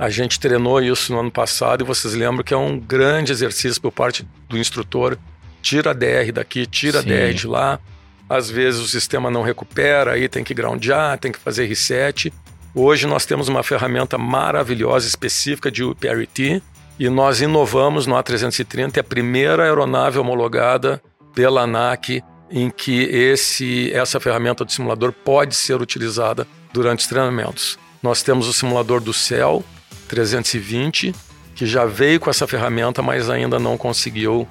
[0.00, 3.78] A gente treinou isso no ano passado e vocês lembram que é um grande exercício
[3.82, 5.18] por parte do instrutor.
[5.60, 7.12] Tira a DR daqui, tira Sim.
[7.12, 7.78] a DR de lá.
[8.26, 12.32] Às vezes o sistema não recupera, aí tem que groundear, tem que fazer reset.
[12.74, 16.62] Hoje nós temos uma ferramenta maravilhosa, específica de UPRT,
[16.98, 21.02] e nós inovamos no A330, é a primeira aeronave homologada
[21.34, 27.78] pela ANAC em que esse, essa ferramenta do simulador pode ser utilizada durante os treinamentos.
[28.02, 29.62] Nós temos o simulador do céu,
[30.10, 31.14] 320,
[31.54, 34.46] que já veio com essa ferramenta, mas ainda não conseguiu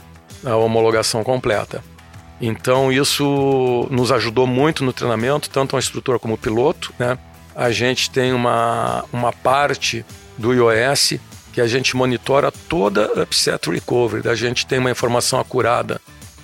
[0.45, 1.83] a homologação completa.
[2.39, 6.93] Então isso nos ajudou muito no treinamento, tanto o instrutor como o piloto.
[6.97, 7.17] Né?
[7.53, 10.05] A gente tem uma, uma parte
[10.37, 11.15] do iOS
[11.51, 14.29] que a gente monitora toda a upset recovery.
[14.29, 15.99] A gente tem uma informação acurada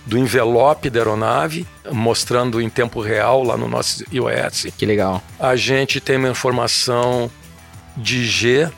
[0.05, 4.67] do envelope da aeronave, mostrando em tempo real lá no nosso iOS.
[4.77, 5.23] Que legal.
[5.39, 7.31] A gente tem uma informação
[7.95, 8.69] de G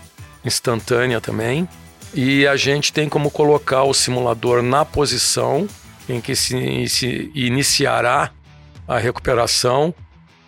[0.48, 1.68] instantânea também.
[2.14, 5.68] E a gente tem como colocar o simulador na posição
[6.10, 8.32] em que se, iniciará
[8.88, 9.94] a recuperação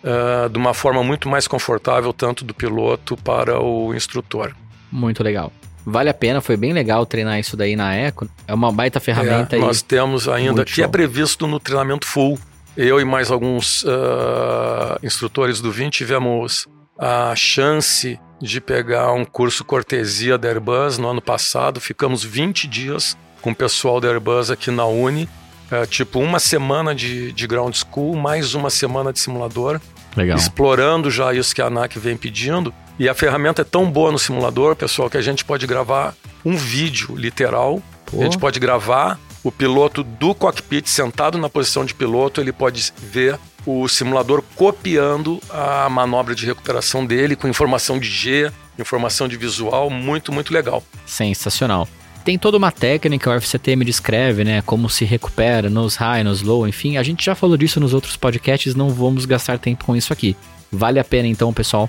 [0.02, 4.54] uh, de uma forma muito mais confortável, tanto do piloto para o instrutor.
[4.90, 5.52] Muito legal.
[5.84, 8.28] Vale a pena, foi bem legal treinar isso daí na Eco.
[8.46, 9.58] É uma baita ferramenta é.
[9.58, 10.84] Nós temos ainda, que show.
[10.84, 12.38] é previsto no treinamento full.
[12.76, 16.66] Eu e mais alguns uh, instrutores do VIN tivemos
[17.00, 21.80] a chance de pegar um curso cortesia da Airbus no ano passado.
[21.80, 25.26] Ficamos 20 dias com o pessoal da Airbus aqui na Uni.
[25.70, 29.80] É, tipo, uma semana de, de ground school, mais uma semana de simulador.
[30.14, 30.36] Legal.
[30.36, 32.74] Explorando já isso que a ANAC vem pedindo.
[32.98, 36.56] E a ferramenta é tão boa no simulador, pessoal, que a gente pode gravar um
[36.56, 37.82] vídeo literal.
[38.04, 38.20] Pô.
[38.20, 42.92] A gente pode gravar o piloto do cockpit sentado na posição de piloto, ele pode
[42.98, 49.36] ver o simulador copiando a manobra de recuperação dele com informação de G, informação de
[49.36, 50.82] visual, muito, muito legal.
[51.06, 51.88] Sensacional.
[52.24, 54.62] Tem toda uma técnica, o FCT me descreve, né?
[54.62, 56.96] Como se recupera nos high, nos low, enfim.
[56.96, 60.36] A gente já falou disso nos outros podcasts, não vamos gastar tempo com isso aqui.
[60.70, 61.88] Vale a pena então, pessoal,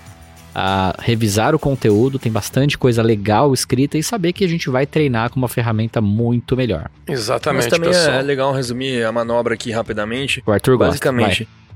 [0.56, 4.86] a revisar o conteúdo, tem bastante coisa legal escrita e saber que a gente vai
[4.86, 6.90] treinar com uma ferramenta muito melhor.
[7.08, 8.16] Exatamente, Mas também pessoal.
[8.16, 10.42] é legal resumir a manobra aqui rapidamente.
[10.46, 11.12] O Arthur gosta.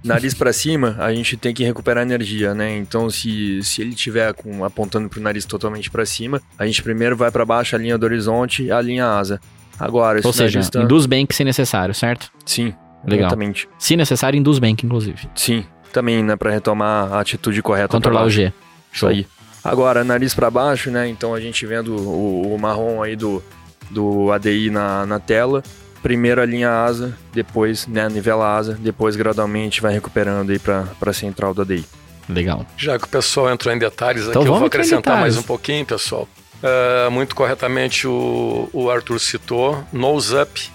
[0.05, 2.77] Nariz para cima, a gente tem que recuperar energia, né?
[2.77, 7.17] Então, se, se ele tiver com, apontando pro nariz totalmente para cima, a gente primeiro
[7.17, 9.39] vai para baixo a linha do horizonte, a linha asa.
[9.79, 10.81] Agora, Ou seja, nariz tá...
[10.81, 12.31] induz bank se necessário, certo?
[12.45, 13.27] Sim, Legal.
[13.27, 13.67] exatamente.
[13.77, 15.27] Se necessário, induz bank, inclusive.
[15.35, 15.65] Sim.
[15.91, 17.87] também, né, para retomar a atitude correta.
[17.87, 18.53] Controlar o G.
[18.91, 19.09] Show.
[19.11, 19.27] Isso aí.
[19.63, 21.07] Agora, nariz para baixo, né?
[21.07, 23.41] Então a gente vendo o, o marrom aí do,
[23.89, 25.63] do ADI na, na tela.
[26.05, 30.85] Primeiro alinha a asa, depois né, nivela a asa, depois gradualmente vai recuperando aí para
[31.01, 31.83] a central do ADI.
[32.29, 32.63] Legal.
[32.77, 35.83] Já que o pessoal entrou em detalhes Então aqui, eu vou acrescentar mais um pouquinho,
[35.83, 36.29] pessoal.
[36.61, 40.71] É, muito corretamente o, o Arthur citou, nose up.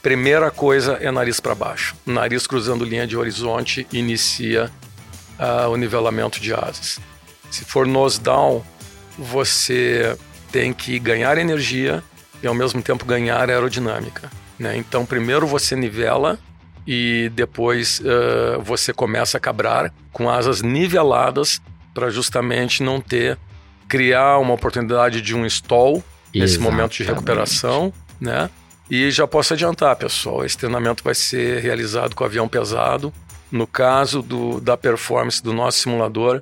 [0.00, 1.94] Primeira coisa é nariz para baixo.
[2.06, 4.70] Nariz cruzando linha de horizonte inicia
[5.38, 6.98] ah, o nivelamento de asas.
[7.50, 8.64] Se for nose down,
[9.18, 10.16] você
[10.50, 12.02] tem que ganhar energia
[12.42, 14.30] e ao mesmo tempo ganhar aerodinâmica.
[14.62, 14.76] Né?
[14.76, 16.38] Então, primeiro você nivela
[16.86, 21.60] e depois eh, você começa a cabrar com asas niveladas
[21.92, 23.36] para justamente não ter
[23.88, 28.48] criar uma oportunidade de um stall nesse momento de recuperação, né?
[28.88, 33.12] E já posso adiantar, pessoal, esse treinamento vai ser realizado com avião pesado.
[33.50, 36.40] No caso do, da performance do nosso simulador,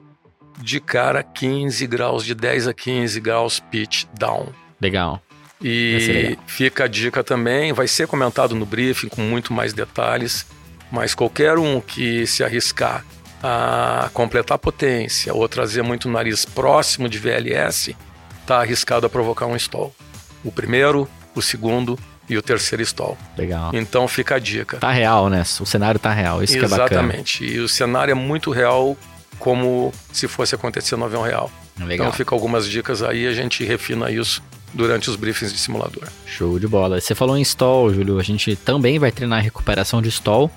[0.59, 4.49] de cara 15 graus, de 10 a 15 graus pitch down.
[4.81, 5.23] Legal.
[5.63, 10.47] E fica a dica também, vai ser comentado no briefing com muito mais detalhes,
[10.91, 13.05] mas qualquer um que se arriscar
[13.43, 17.97] a completar potência ou trazer muito nariz próximo de VLS,
[18.41, 19.95] está arriscado a provocar um stall.
[20.43, 23.19] O primeiro, o segundo e o terceiro stall.
[23.37, 23.71] Legal.
[23.75, 24.79] Então fica a dica.
[24.79, 25.43] Tá real, né?
[25.61, 26.43] O cenário tá real.
[26.43, 27.03] Isso que é bacana.
[27.03, 27.45] Exatamente.
[27.45, 28.97] E o cenário é muito real,
[29.39, 31.51] como se fosse acontecer no avião real.
[31.79, 32.07] Legal.
[32.07, 36.05] Então fica algumas dicas aí, a gente refina isso durante os briefings de simulador.
[36.27, 37.01] Show de bola.
[37.01, 38.19] Você falou em stall, Júlio.
[38.19, 40.51] A gente também vai treinar a recuperação de stall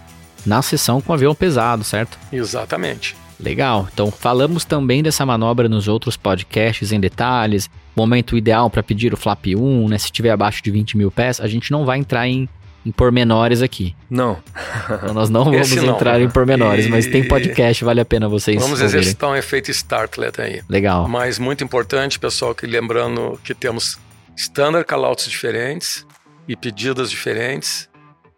[0.46, 2.18] na sessão com avião pesado, certo?
[2.32, 3.16] Exatamente.
[3.40, 3.88] Legal.
[3.94, 7.70] Então falamos também dessa manobra nos outros podcasts em detalhes.
[7.96, 9.98] Momento ideal para pedir o flap 1, né?
[9.98, 12.48] Se estiver abaixo de 20 mil pés, a gente não vai entrar em,
[12.86, 13.96] em pormenores aqui.
[14.10, 14.38] Não,
[14.86, 15.96] Então, nós não vamos não.
[15.96, 19.00] entrar em pormenores, mas tem E- podcast, vale a pena vocês Vamos ouvirem.
[19.02, 20.62] exercitar um efeito startlet aí.
[20.70, 21.08] Legal.
[21.08, 23.98] Mas muito importante, pessoal, que lembrando que temos
[24.36, 26.06] standard callouts diferentes
[26.48, 27.88] e pedidas diferentes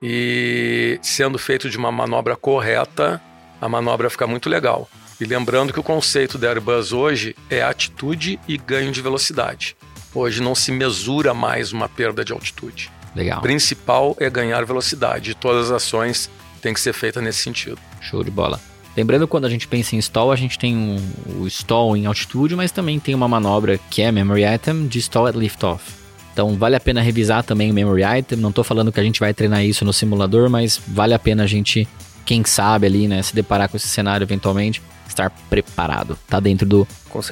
[0.02, 3.22] e sendo feito de uma manobra correta,
[3.62, 4.88] a manobra fica muito legal.
[5.20, 9.76] E lembrando que o conceito da Airbus hoje é atitude e ganho de velocidade.
[10.14, 12.92] Hoje não se mesura mais uma perda de altitude.
[13.16, 13.40] Legal.
[13.40, 15.34] O principal é ganhar velocidade.
[15.36, 16.30] Todas as ações
[16.62, 17.78] têm que ser feitas nesse sentido.
[18.02, 18.60] Show de bola.
[18.96, 20.98] Lembrando, quando a gente pensa em stall, a gente tem um,
[21.42, 25.28] o stall em altitude, mas também tem uma manobra que é Memory Item de stall
[25.28, 25.84] at liftoff.
[26.32, 28.40] Então vale a pena revisar também o Memory Item.
[28.40, 31.44] Não tô falando que a gente vai treinar isso no simulador, mas vale a pena
[31.44, 31.88] a gente,
[32.26, 36.18] quem sabe ali, né, se deparar com esse cenário eventualmente, estar preparado.
[36.28, 36.88] Tá dentro do,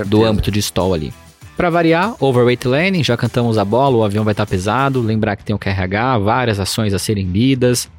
[0.06, 1.14] do âmbito de stall ali.
[1.56, 5.44] Para variar, overweight landing, já cantamos a bola, o avião vai estar pesado, lembrar que
[5.44, 7.90] tem o QRH, várias ações a serem lidas,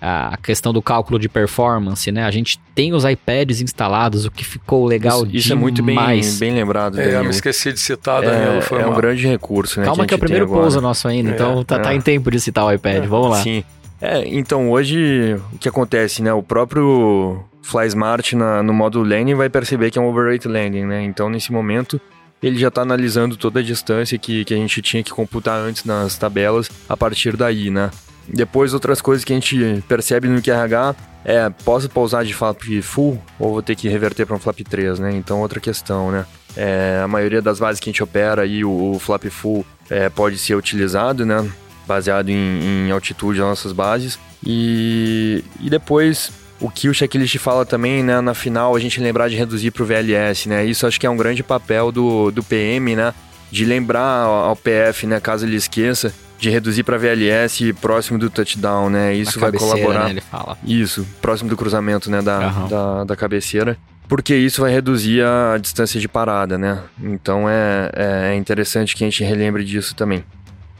[0.00, 2.24] a questão do cálculo de performance, né?
[2.24, 5.96] A gente tem os iPads instalados, o que ficou legal Isso, isso é muito bem,
[5.96, 6.38] demais.
[6.38, 8.58] bem lembrado, É, eu me esqueci de citar, Danilo.
[8.58, 9.86] É, foi é um grande recurso, né?
[9.86, 11.96] Calma a que é o primeiro pouso nosso ainda, então É, tá, tá é.
[11.96, 13.42] em tempo de citar o iPad, vamos lá.
[13.42, 13.64] Sim.
[14.02, 16.32] É, então hoje o que acontece, né?
[16.34, 21.02] O próprio FlySmart na, no módulo landing vai perceber que é um overrate landing, né?
[21.02, 21.98] Então nesse momento
[22.44, 25.84] ele já está analisando toda a distância que, que a gente tinha que computar antes
[25.84, 27.90] nas tabelas a partir daí, né?
[28.28, 33.18] Depois outras coisas que a gente percebe no QRH é posso pousar de flap full
[33.38, 35.12] ou vou ter que reverter para um flap 3, né?
[35.14, 36.26] Então outra questão, né?
[36.54, 40.10] É, a maioria das bases que a gente opera aí, o, o flap full é,
[40.10, 41.50] pode ser utilizado, né?
[41.86, 44.18] Baseado em, em altitude das nossas bases.
[44.46, 48.20] E, e depois o que o checklist fala também, né?
[48.20, 50.64] Na final a gente lembrar de reduzir para o VLS, né?
[50.64, 53.12] Isso acho que é um grande papel do, do PM, né?
[53.50, 55.20] De lembrar ao PF, né?
[55.20, 59.14] Caso ele esqueça, de reduzir para VLS próximo do touchdown, né?
[59.14, 60.04] Isso vai colaborar.
[60.04, 60.58] Né, ele fala.
[60.64, 62.68] Isso, próximo do cruzamento, né, da, Aham.
[62.68, 63.76] da, da cabeceira.
[64.06, 66.82] Porque isso vai reduzir a distância de parada, né?
[67.02, 67.90] Então é,
[68.30, 70.22] é interessante que a gente relembre disso também.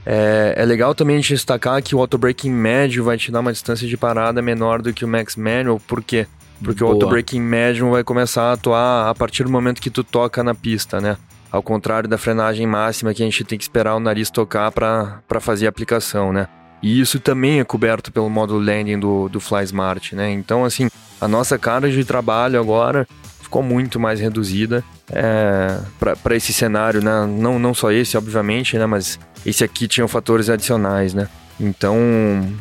[0.06, 3.52] É, é legal também a gente destacar que o auto-braking médio vai te dar uma
[3.52, 6.26] distância de parada menor do que o max manual, por quê?
[6.62, 6.90] Porque Boa.
[6.90, 10.54] o auto-braking médio vai começar a atuar a partir do momento que tu toca na
[10.54, 11.16] pista, né?
[11.50, 15.40] Ao contrário da frenagem máxima que a gente tem que esperar o nariz tocar para
[15.40, 16.48] fazer a aplicação, né?
[16.82, 20.30] E isso também é coberto pelo módulo landing do, do FlySmart, né?
[20.30, 20.88] Então, assim,
[21.20, 23.06] a nossa carga de trabalho agora
[23.40, 25.78] ficou muito mais reduzida é,
[26.22, 27.26] para esse cenário, né?
[27.26, 28.84] Não, não só esse, obviamente, né?
[28.84, 31.28] Mas esse aqui tinha fatores adicionais, né?
[31.58, 31.96] Então,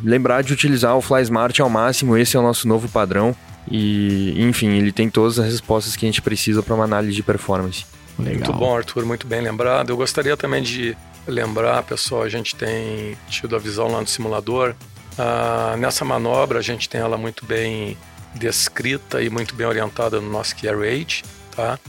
[0.03, 3.35] lembrar de utilizar o FlySmart ao máximo, esse é o nosso novo padrão.
[3.69, 7.23] E, enfim, ele tem todas as respostas que a gente precisa para uma análise de
[7.23, 7.85] performance.
[8.19, 8.35] Legal.
[8.35, 9.89] Muito bom, Arthur, muito bem lembrado.
[9.89, 14.75] Eu gostaria também de lembrar, pessoal, a gente tem tido a visão lá no simulador.
[15.17, 17.97] Ah, nessa manobra, a gente tem ela muito bem
[18.35, 21.23] descrita e muito bem orientada no nosso Carriage,
[21.55, 21.79] tá?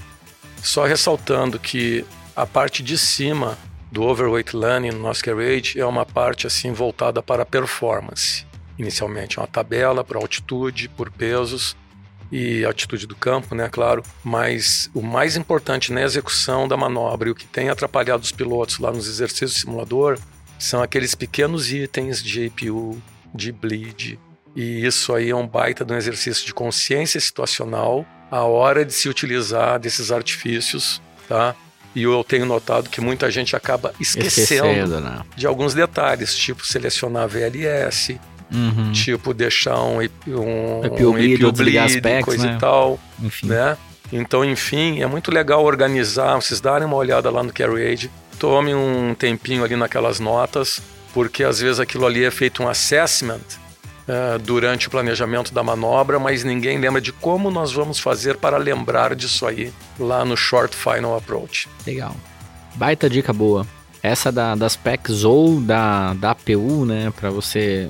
[0.63, 2.05] Só ressaltando que
[2.37, 3.59] a parte de cima
[3.95, 8.45] do overweight learning no nosso Carriage é uma parte assim voltada para performance.
[8.77, 11.77] Inicialmente é uma tabela por altitude, por pesos
[12.33, 17.31] e altitude do campo, né, claro, mas o mais importante na execução da manobra e
[17.31, 20.19] o que tem atrapalhado os pilotos lá nos exercícios do simulador
[20.59, 23.01] são aqueles pequenos itens de APU,
[23.33, 24.19] de bleed,
[24.57, 28.93] e isso aí é um baita de um exercício de consciência situacional a hora de
[28.93, 31.55] se utilizar desses artifícios, tá?
[31.95, 35.21] E eu tenho notado que muita gente acaba esquecendo, Esquecendo, né?
[35.37, 38.19] de alguns detalhes, tipo selecionar VLS,
[38.53, 38.93] Uhum.
[38.93, 42.55] tipo deixar um, um, um desligar as bleed, packs, coisa né?
[42.57, 43.47] e tal, Enfim.
[43.49, 43.77] né?
[44.13, 49.15] Então, enfim, é muito legal organizar, vocês darem uma olhada lá no CarryAid, tome um
[49.15, 50.81] tempinho ali naquelas notas,
[51.13, 53.41] porque às vezes aquilo ali é feito um assessment
[54.07, 58.59] eh, durante o planejamento da manobra, mas ninguém lembra de como nós vamos fazer para
[58.59, 61.69] lembrar disso aí lá no Short Final Approach.
[61.87, 62.15] Legal.
[62.75, 63.67] Baita dica boa.
[64.03, 67.11] Essa da, das packs ou da, da APU, né?
[67.17, 67.89] Pra você,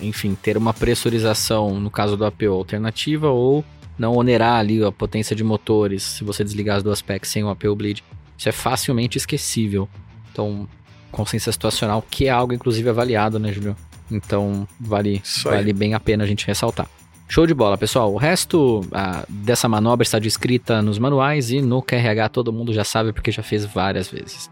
[0.00, 3.64] enfim, ter uma pressurização, no caso do APU, alternativa ou
[3.98, 7.48] não onerar ali a potência de motores se você desligar as duas packs sem o
[7.48, 8.04] APU bleed.
[8.38, 9.88] Isso é facilmente esquecível.
[10.30, 10.68] Então,
[11.10, 13.76] consciência situacional, que é algo inclusive avaliado, né, Julio?
[14.10, 15.56] Então, vale, Isso aí.
[15.56, 16.88] vale bem a pena a gente ressaltar.
[17.28, 18.12] Show de bola, pessoal.
[18.12, 22.84] O resto ah, dessa manobra está descrita nos manuais e no QRH todo mundo já
[22.84, 24.48] sabe porque já fez várias vezes.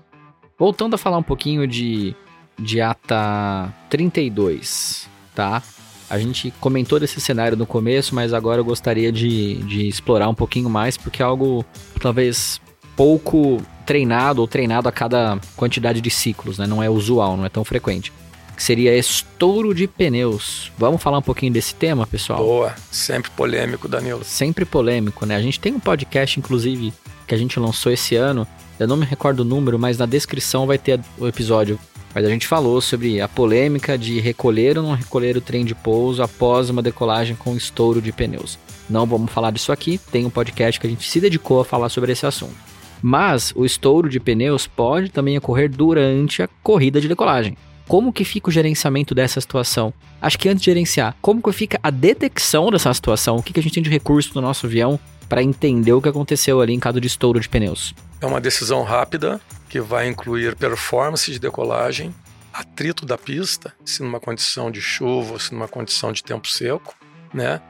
[0.58, 2.14] Voltando a falar um pouquinho de,
[2.58, 5.62] de ata 32, tá?
[6.10, 10.34] A gente comentou desse cenário no começo, mas agora eu gostaria de, de explorar um
[10.34, 11.64] pouquinho mais, porque é algo
[12.00, 12.60] talvez
[12.96, 16.66] pouco treinado ou treinado a cada quantidade de ciclos, né?
[16.66, 18.12] Não é usual, não é tão frequente.
[18.56, 20.70] Que seria estouro de pneus.
[20.78, 22.38] Vamos falar um pouquinho desse tema, pessoal?
[22.38, 24.22] Boa, sempre polêmico, Danilo.
[24.24, 25.36] sempre polêmico, né?
[25.36, 26.92] A gente tem um podcast, inclusive,
[27.26, 28.46] que a gente lançou esse ano.
[28.78, 31.78] Eu não me recordo o número, mas na descrição vai ter o episódio.
[32.14, 35.74] Mas a gente falou sobre a polêmica de recolher ou não recolher o trem de
[35.74, 38.56] pouso após uma decolagem com estouro de pneus.
[38.88, 41.88] Não vamos falar disso aqui, tem um podcast que a gente se dedicou a falar
[41.88, 42.54] sobre esse assunto.
[43.02, 47.56] Mas o estouro de pneus pode também ocorrer durante a corrida de decolagem.
[47.86, 49.92] Como que fica o gerenciamento dessa situação?
[50.20, 53.36] Acho que antes de gerenciar, como que fica a detecção dessa situação?
[53.36, 56.08] O que, que a gente tem de recurso no nosso avião para entender o que
[56.08, 57.94] aconteceu ali em caso de estouro de pneus?
[58.20, 62.14] É uma decisão rápida que vai incluir performance de decolagem,
[62.52, 66.94] atrito da pista, se numa condição de chuva se numa condição de tempo seco,
[67.32, 67.60] né?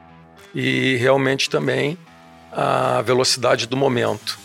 [0.53, 1.97] E realmente também
[2.51, 4.39] a velocidade do momento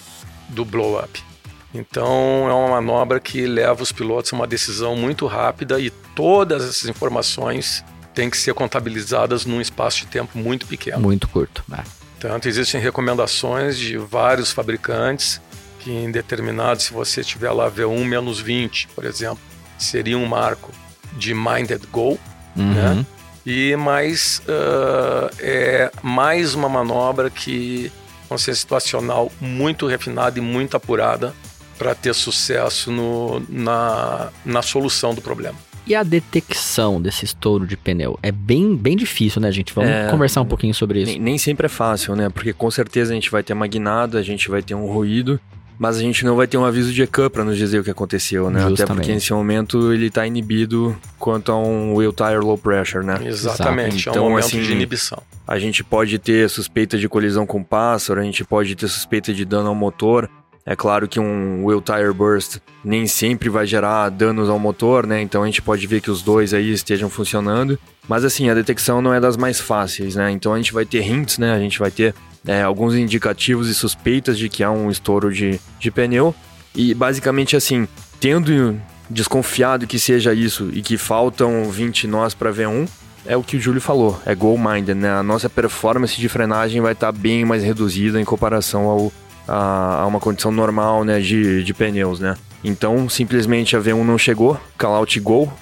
[0.49, 1.30] do blow up.
[1.73, 6.65] Então é uma manobra que leva os pilotos a uma decisão muito rápida e todas
[6.69, 10.99] essas informações têm que ser contabilizadas num espaço de tempo muito pequeno.
[11.01, 11.63] Muito curto.
[11.69, 11.85] né?
[12.19, 15.41] Tanto existem recomendações de vários fabricantes
[15.79, 19.39] que em determinado, se você tiver lá V1 menos 20, por exemplo,
[19.79, 20.71] seria um marco
[21.13, 22.19] de minded goal,
[22.57, 22.75] Uhum.
[22.75, 23.07] né?
[23.47, 27.91] E mais ah, é mais uma manobra que
[28.29, 31.33] consciência situacional muito refinada e muito apurada
[31.81, 35.57] para ter sucesso no, na, na solução do problema.
[35.87, 38.19] E a detecção desse estouro de pneu?
[38.23, 39.73] É bem, bem difícil, né, gente?
[39.73, 40.09] Vamos É.
[40.11, 41.13] conversar um pouquinho sobre isso.
[41.13, 42.29] Nem, nem sempre é fácil, né?
[42.29, 45.41] Porque com certeza a gente vai ter uma guinada, a gente vai ter um ruído,
[45.79, 47.91] mas a gente não vai ter um aviso de ECAM pra nos dizer o que
[47.91, 48.61] aconteceu, né?
[48.61, 48.97] Até Justamente.
[48.99, 53.19] porque nesse momento ele tá inibido quanto a um wheel tire low pressure, né?
[53.25, 55.23] Exatamente, é Então, um momento assim, de inibição.
[55.49, 59.47] A gente pode ter suspeita de colisão com pássaro, a gente pode ter suspeita de
[59.47, 60.29] dano ao motor.
[60.65, 65.21] É claro que um wheel tire burst nem sempre vai gerar danos ao motor, né?
[65.21, 67.79] Então a gente pode ver que os dois aí estejam funcionando.
[68.09, 70.31] Mas assim, a detecção não é das mais fáceis, né?
[70.31, 71.53] Então a gente vai ter hints, né?
[71.53, 72.15] A gente vai ter
[72.47, 76.35] é, alguns indicativos e suspeitas de que há um estouro de, de pneu.
[76.75, 77.89] E basicamente assim,
[78.21, 82.89] tendo desconfiado que seja isso e que faltam 20 nós para V1,
[83.27, 85.11] é o que o Júlio falou, é goal minded, né?
[85.11, 89.13] A nossa performance de frenagem vai estar bem mais reduzida em comparação ao,
[89.51, 92.37] a, a uma condição normal, né, de, de pneus, né?
[92.63, 95.53] Então, simplesmente a V1 não chegou, call out go,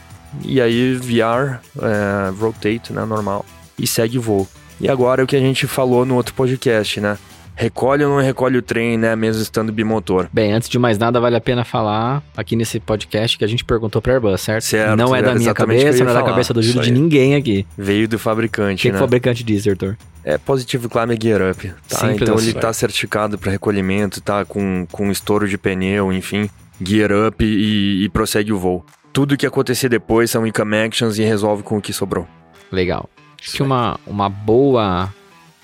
[0.45, 3.45] e aí VR, é, rotate, né, normal,
[3.79, 4.47] e segue voo.
[4.81, 7.19] E agora é o que a gente falou no outro podcast, né?
[7.61, 10.29] Recolhe ou não recolhe o trem, né, mesmo estando bimotor?
[10.33, 13.65] Bem, antes de mais nada, vale a pena falar aqui nesse podcast que a gente
[13.65, 14.63] perguntou pra Airbus, certo?
[14.63, 16.93] Certo, não é da minha o que cabeça, não é da cabeça do Júlio, de
[16.93, 17.67] ninguém aqui.
[17.77, 18.99] Veio do O fabricante, que, que né?
[18.99, 19.97] o fabricante diz, Arthur?
[20.23, 21.97] É Positive Climate Gear Up, tá?
[21.99, 26.49] Simples então ele tá certificado para recolhimento, tá com, com estouro de pneu, enfim,
[26.81, 28.87] Gear Up e, e prossegue o voo.
[29.13, 32.25] Tudo que acontecer depois são income actions e resolve com o que sobrou.
[32.71, 33.11] Legal.
[33.41, 35.13] Acho que uma, uma boa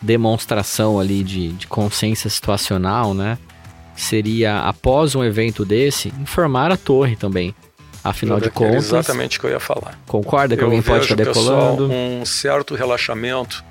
[0.04, 3.38] demonstração ali de, de consciência situacional, né?
[3.96, 7.54] Seria, após um evento desse, informar a torre também.
[8.02, 8.86] Afinal de contas.
[8.86, 9.98] Exatamente o que eu ia falar.
[10.06, 11.88] Concorda que eu alguém pode estar decolando?
[11.88, 13.64] Pessoal, um certo relaxamento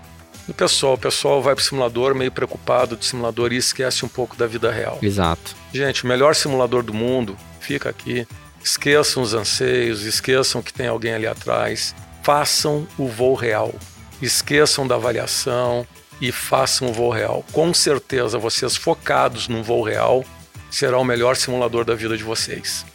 [0.47, 0.95] do pessoal.
[0.95, 4.47] O pessoal vai para o simulador meio preocupado do simulador e esquece um pouco da
[4.47, 4.97] vida real.
[5.03, 5.55] Exato.
[5.71, 8.25] Gente, o melhor simulador do mundo fica aqui.
[8.63, 11.93] Esqueçam os anseios, esqueçam que tem alguém ali atrás.
[12.23, 13.75] Façam o voo real.
[14.19, 15.85] Esqueçam da avaliação
[16.21, 17.45] e façam o voo real.
[17.51, 20.23] Com certeza, vocês focados no voo real
[20.69, 22.85] será o melhor simulador da vida de vocês.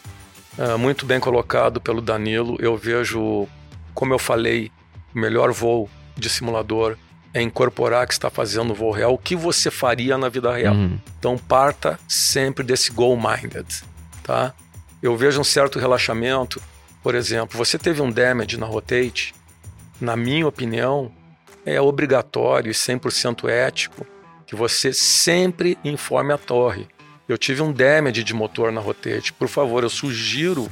[0.58, 2.56] Ah, muito bem colocado pelo Danilo.
[2.58, 3.46] Eu vejo,
[3.94, 4.72] como eu falei,
[5.14, 6.96] o melhor voo de simulador
[7.32, 10.74] é incorporar que está fazendo o voo real, o que você faria na vida real.
[10.74, 10.98] Uhum.
[11.18, 13.66] Então parta sempre desse goal-minded,
[14.24, 14.52] tá?
[15.00, 16.60] Eu vejo um certo relaxamento.
[17.02, 19.34] Por exemplo, você teve um damage na rotate,
[20.00, 21.12] na minha opinião,
[21.74, 24.06] é obrigatório e 100% ético
[24.46, 26.88] que você sempre informe a torre
[27.28, 29.32] eu tive um damage de motor na rotate.
[29.34, 30.68] Por favor, eu sugiro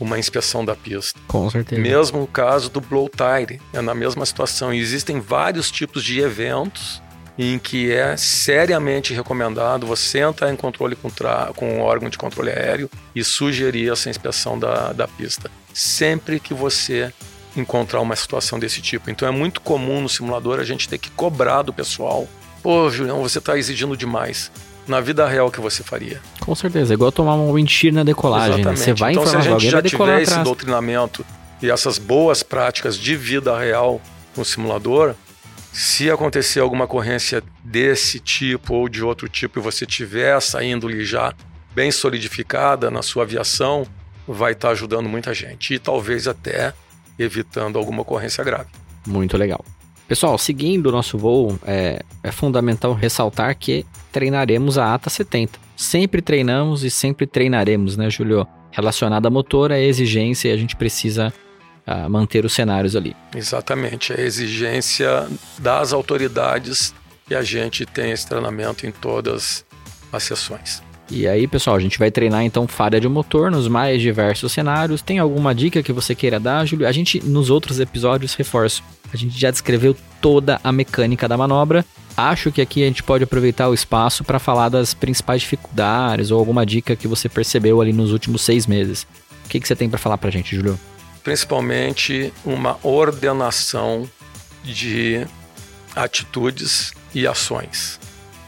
[0.00, 1.20] uma inspeção da pista.
[1.28, 1.80] Com certeza.
[1.80, 4.72] Mesmo o caso do blow tire, é na mesma situação.
[4.72, 7.02] E existem vários tipos de eventos
[7.36, 11.10] em que é seriamente recomendado você entrar em controle com,
[11.54, 15.50] com um órgão de controle aéreo e sugerir essa inspeção da, da pista.
[15.74, 17.12] Sempre que você
[17.60, 19.10] encontrar uma situação desse tipo.
[19.10, 22.28] Então é muito comum no simulador a gente ter que cobrar do pessoal.
[22.62, 24.50] Pô, Julião, você está exigindo demais
[24.86, 26.20] na vida real que você faria.
[26.40, 28.64] Com certeza, é igual tomar um wind na decolagem.
[28.64, 28.74] Né?
[28.74, 31.24] Você vai então, se a gente já tiver esse doutrinamento
[31.62, 34.00] e essas boas práticas de vida real
[34.36, 35.14] no simulador,
[35.72, 41.04] se acontecer alguma ocorrência desse tipo ou de outro tipo e você tiver essa índole
[41.04, 41.34] já
[41.74, 43.86] bem solidificada na sua aviação,
[44.26, 46.72] vai estar ajudando muita gente e talvez até
[47.18, 48.68] evitando alguma ocorrência grave.
[49.06, 49.64] Muito legal.
[50.06, 55.58] Pessoal, seguindo o nosso voo, é, é fundamental ressaltar que treinaremos a ATA 70.
[55.76, 58.46] Sempre treinamos e sempre treinaremos, né, Julio?
[58.70, 61.32] Relacionado a motor, a exigência e a gente precisa
[61.86, 63.14] uh, manter os cenários ali.
[63.34, 66.94] Exatamente, a exigência das autoridades
[67.30, 69.64] e a gente tem esse treinamento em todas
[70.10, 70.82] as sessões.
[71.10, 75.00] E aí, pessoal, a gente vai treinar então falha de motor nos mais diversos cenários.
[75.00, 76.86] Tem alguma dica que você queira dar, Júlio?
[76.86, 78.82] A gente, nos outros episódios, reforço,
[79.12, 81.84] a gente já descreveu toda a mecânica da manobra.
[82.14, 86.38] Acho que aqui a gente pode aproveitar o espaço para falar das principais dificuldades ou
[86.38, 89.06] alguma dica que você percebeu ali nos últimos seis meses.
[89.46, 90.78] O que, que você tem para falar para a gente, Júlio?
[91.24, 94.08] Principalmente uma ordenação
[94.62, 95.26] de
[95.96, 97.98] atitudes e ações.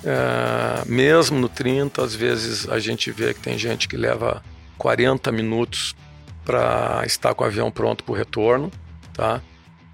[0.05, 4.42] É, mesmo no 30, às vezes a gente vê que tem gente que leva
[4.78, 5.94] 40 minutos
[6.44, 8.70] para estar com o avião pronto para o retorno,
[9.12, 9.42] tá?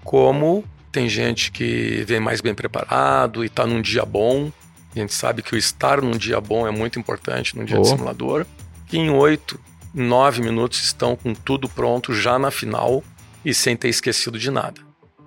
[0.03, 4.51] Como tem gente que vem mais bem preparado e está num dia bom.
[4.95, 7.81] A gente sabe que o estar num dia bom é muito importante num dia oh.
[7.81, 8.45] de simulador.
[8.87, 9.59] Que em 8,
[9.93, 13.03] 9 minutos estão com tudo pronto já na final
[13.43, 14.81] e sem ter esquecido de nada,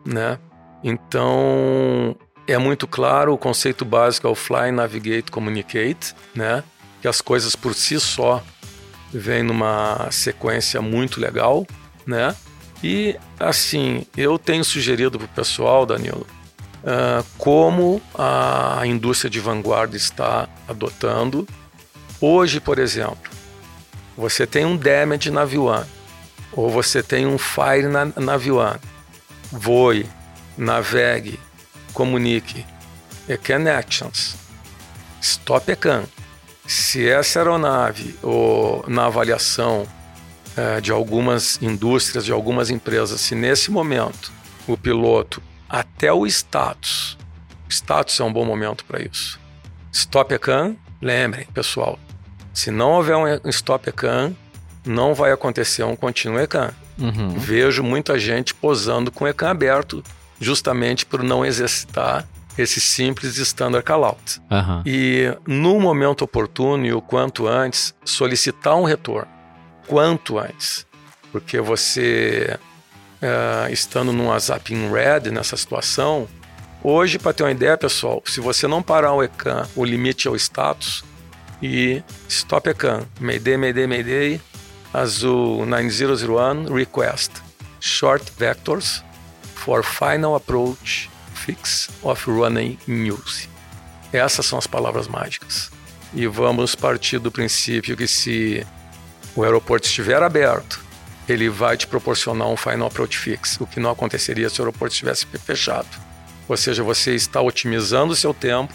[0.05, 0.39] né?
[0.83, 2.17] Então,
[2.53, 6.63] é muito claro o conceito básico é o fly, navigate, communicate, né?
[7.01, 8.43] Que as coisas por si só
[9.13, 11.67] vêm numa sequência muito legal,
[12.07, 12.35] né?
[12.83, 16.27] E assim, eu tenho sugerido para o pessoal, Danilo,
[16.83, 21.47] uh, como a indústria de vanguarda está adotando.
[22.21, 23.31] Hoje, por exemplo,
[24.17, 25.85] você tem um damage na V1,
[26.53, 28.79] ou você tem um fire na, na V1.
[29.53, 30.07] Voe,
[30.57, 31.40] navegue,
[31.93, 32.65] comunique.
[33.29, 34.37] ECAN Actions.
[35.21, 36.05] Stop ECAN.
[36.67, 39.87] Se essa aeronave ou na avaliação
[40.57, 44.33] é, de algumas indústrias, de algumas empresas, se nesse momento
[44.67, 47.17] o piloto, até o status,
[47.69, 49.39] status é um bom momento para isso.
[49.93, 51.99] Stop ECAN, lembrem, pessoal,
[52.53, 54.35] se não houver um stop ECAN,
[54.85, 56.73] não vai acontecer um contínuo ECAN.
[56.99, 57.31] Uhum.
[57.31, 60.03] Vejo muita gente posando com ECAN aberto
[60.41, 62.27] justamente por não exercitar
[62.57, 64.41] esse simples standard callout.
[64.51, 64.83] Uhum.
[64.85, 69.31] E no momento oportuno e o quanto antes, solicitar um retorno.
[69.87, 70.87] Quanto antes.
[71.31, 72.59] Porque você,
[73.23, 76.29] uh, estando num WhatsApp in red nessa situação,
[76.83, 80.31] hoje, para ter uma ideia, pessoal, se você não parar o ECAN, o limite é
[80.31, 81.05] o status,
[81.63, 84.41] e stop ECAN, Mayday, Mayday, Mayday,
[84.93, 87.31] azul 9001, request,
[87.81, 89.05] short vectors,
[89.61, 93.47] for final approach fix of running news.
[94.13, 95.71] Essas são as palavras mágicas.
[96.15, 98.67] E vamos partir do princípio que se
[99.37, 100.81] o aeroporto estiver aberto,
[101.29, 104.95] ele vai te proporcionar um final approach fix, o que não aconteceria se o aeroporto
[104.95, 105.89] estivesse fechado.
[106.49, 108.73] Ou seja, você está otimizando o seu tempo,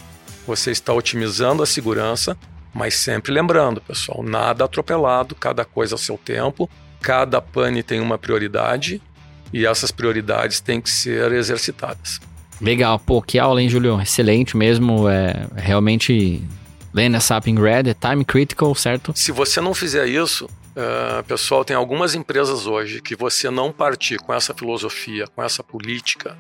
[0.47, 2.38] você está otimizando a segurança,
[2.73, 6.69] mas sempre lembrando, pessoal, nada atropelado, cada coisa ao seu tempo,
[7.01, 9.01] cada pane tem uma prioridade
[9.52, 12.20] e essas prioridades têm que ser exercitadas.
[12.62, 14.00] Legal, pô, que aula, hein, Julio?
[14.02, 16.41] Excelente mesmo, é realmente
[16.93, 19.12] Lena Sapping Red, é time critical, certo?
[19.16, 24.18] Se você não fizer isso, uh, pessoal, tem algumas empresas hoje que você não partir
[24.18, 26.38] com essa filosofia, com essa política,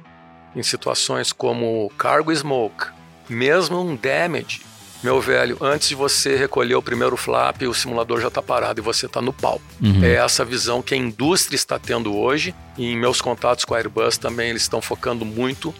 [0.55, 2.87] em situações como cargo smoke,
[3.27, 4.61] mesmo um damage,
[5.05, 8.83] meu velho, antes de você recolher o primeiro flap, o simulador já está parado e
[8.83, 9.61] você está no pau.
[9.79, 10.03] Uhum.
[10.03, 12.55] É essa visão que a indústria está tendo hoje.
[12.75, 15.73] E em meus contatos com a Airbus também, eles estão focando muito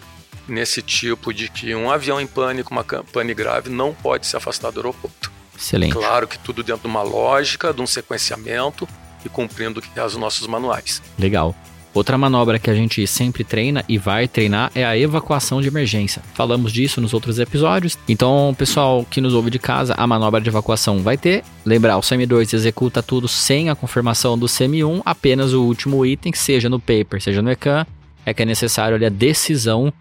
[0.48, 4.72] nesse tipo de que um avião em pânico, uma pane grave, não pode se afastar
[4.72, 5.32] do aeroporto.
[5.58, 5.94] Excelente.
[5.94, 8.88] Claro que tudo dentro de uma lógica, de um sequenciamento
[9.26, 11.02] e cumprindo o que é os nossos manuais.
[11.18, 11.56] Legal.
[11.96, 16.22] Outra manobra que a gente sempre treina e vai treinar é a evacuação de emergência.
[16.34, 17.98] Falamos disso nos outros episódios.
[18.10, 21.42] Então, pessoal que nos ouve de casa, a manobra de evacuação vai ter.
[21.66, 26.68] Lembrar, o CM2 executa tudo sem a confirmação do CM1, apenas o último item, seja
[26.68, 27.88] no paper, seja no ECAN,
[28.26, 29.94] é que é necessário ali, a decisão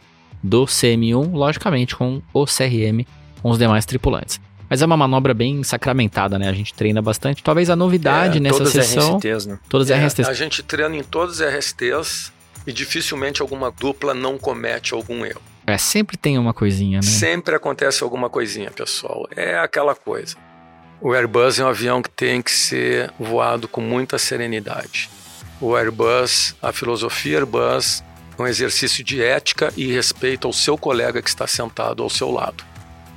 [0.42, 3.06] do CM1, logicamente com o CRM,
[3.40, 4.40] com os demais tripulantes.
[4.68, 6.48] Mas é uma manobra bem sacramentada, né?
[6.48, 7.42] A gente treina bastante.
[7.42, 9.16] Talvez a novidade é, nessa todas sessão.
[9.18, 9.58] RSTs, né?
[9.68, 10.28] Todas é, RSTs.
[10.28, 12.32] A gente treina em todas as RSTs
[12.66, 15.42] e dificilmente alguma dupla não comete algum erro.
[15.66, 17.02] É, sempre tem uma coisinha, né?
[17.02, 19.26] Sempre acontece alguma coisinha, pessoal.
[19.34, 20.36] É aquela coisa.
[21.00, 25.10] O Airbus é um avião que tem que ser voado com muita serenidade.
[25.60, 28.02] O Airbus, a filosofia Airbus
[28.38, 32.64] um exercício de ética e respeito ao seu colega que está sentado ao seu lado.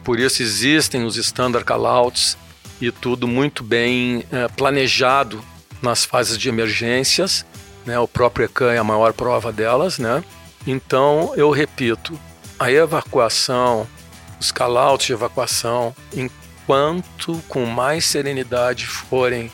[0.08, 2.38] Por isso existem os standard callouts
[2.80, 5.44] e tudo muito bem é, planejado
[5.82, 7.46] nas fases de emergências.
[7.86, 8.00] Né?
[8.00, 10.00] O próprio ECAN é a maior prova delas.
[10.00, 10.24] Né?
[10.66, 12.18] Então, eu repito,
[12.58, 13.86] a evacuação,
[14.40, 19.52] os callouts de evacuação, enquanto com mais serenidade forem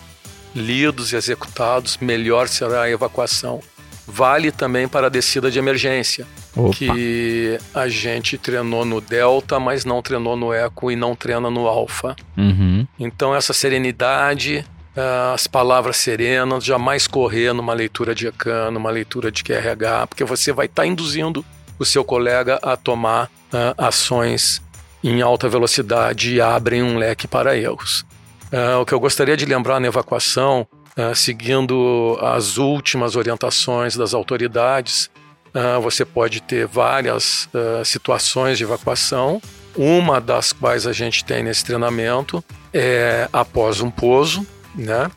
[0.54, 3.60] lidos e executados, melhor será a evacuação
[4.08, 6.76] vale também para a descida de emergência, Opa.
[6.76, 11.68] que a gente treinou no Delta, mas não treinou no Eco e não treina no
[11.68, 12.16] Alfa.
[12.38, 12.88] Uhum.
[13.00, 14.64] Então essa serenidade,
[14.96, 20.24] ah, as palavras serenas, jamais correr numa leitura de ECAN, numa leitura de QRH, porque
[20.24, 21.44] você vai estar tá induzindo
[21.80, 24.62] o seu colega a tomar uh, ações
[25.04, 28.06] em alta velocidade e abrem um leque para erros.
[28.52, 34.14] Uh, o que eu gostaria de lembrar na evacuação uh, seguindo as últimas orientações das
[34.14, 35.10] autoridades.
[35.54, 39.42] Uh, você pode ter várias uh, situações de evacuação.
[39.76, 42.44] Uma das quais a gente tem nesse treinamento
[42.74, 44.46] é após um pouso,
[44.76, 45.10] né?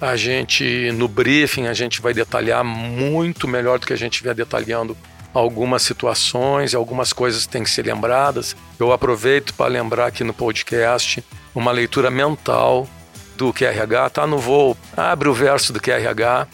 [0.00, 4.34] A gente, no briefing, a gente vai detalhar muito melhor do que a gente vier
[4.34, 4.96] detalhando
[5.32, 8.54] algumas situações, algumas coisas que têm que ser lembradas.
[8.78, 12.86] Eu aproveito para lembrar aqui no podcast uma leitura mental
[13.36, 16.46] do QRH, tá no voo, abre o verso do QRH,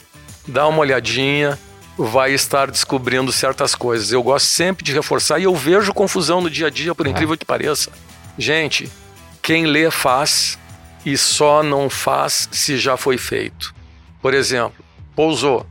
[0.48, 1.58] dá uma olhadinha,
[2.04, 4.12] vai estar descobrindo certas coisas.
[4.12, 7.36] Eu gosto sempre de reforçar e eu vejo confusão no dia a dia, por incrível
[7.36, 7.90] que pareça.
[8.38, 8.90] Gente,
[9.42, 10.58] quem lê faz
[11.04, 13.74] e só não faz se já foi feito.
[14.20, 14.84] Por exemplo,
[15.14, 15.66] pousou,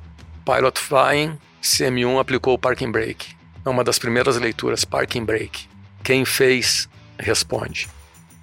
[0.45, 3.35] Pilot Flying, CM1 aplicou o Parking Brake.
[3.65, 5.67] É uma das primeiras leituras, Parking Brake.
[6.03, 7.87] Quem fez, responde.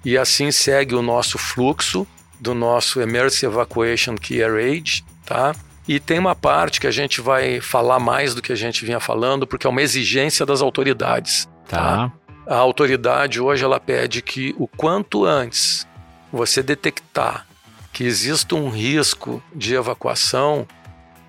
[0.03, 2.07] E assim segue o nosso fluxo
[2.39, 5.53] do nosso Emergency Evacuation Care Age, tá?
[5.89, 8.99] E tem uma parte que a gente vai falar mais do que a gente vinha
[8.99, 11.49] falando, porque é uma exigência das autoridades.
[11.67, 12.11] Tá.
[12.11, 12.13] tá?
[12.45, 15.87] A autoridade hoje ela pede que o quanto antes
[16.31, 17.47] você detectar
[17.91, 20.67] que existe um risco de evacuação,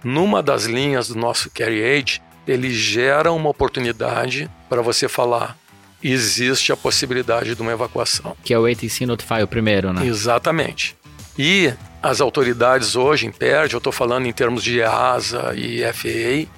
[0.04, 5.56] numa das linhas do nosso Carry Age, ele gera uma oportunidade para você falar:
[6.02, 8.36] existe a possibilidade de uma evacuação.
[8.44, 10.04] Que é o ATC Notify o primeiro, né?
[10.04, 10.94] Exatamente.
[11.38, 11.72] E
[12.03, 16.51] as autoridades hoje, em PERD, eu estou falando em termos de EASA e FAA,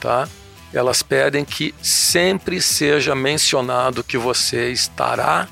[0.00, 0.28] tá?
[0.74, 5.48] elas pedem que sempre seja mencionado que você estará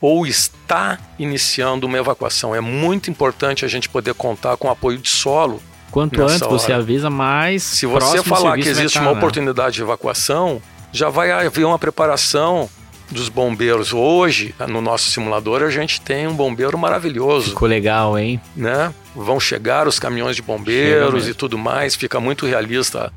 [0.00, 2.54] ou está iniciando uma evacuação.
[2.54, 5.62] É muito importante a gente poder contar com apoio de solo.
[5.90, 6.50] Quanto antes hora.
[6.50, 7.62] você avisa, mais.
[7.62, 9.16] Se você falar que existe uma né?
[9.16, 10.60] oportunidade de evacuação,
[10.92, 12.68] já vai haver uma preparação
[13.10, 13.92] dos bombeiros.
[13.92, 17.50] Hoje, no nosso simulador, a gente tem um bombeiro maravilhoso.
[17.50, 18.40] Ficou legal, hein?
[18.56, 18.92] Né?
[19.14, 23.12] Vão chegar os caminhões de bombeiros e tudo mais, fica muito realista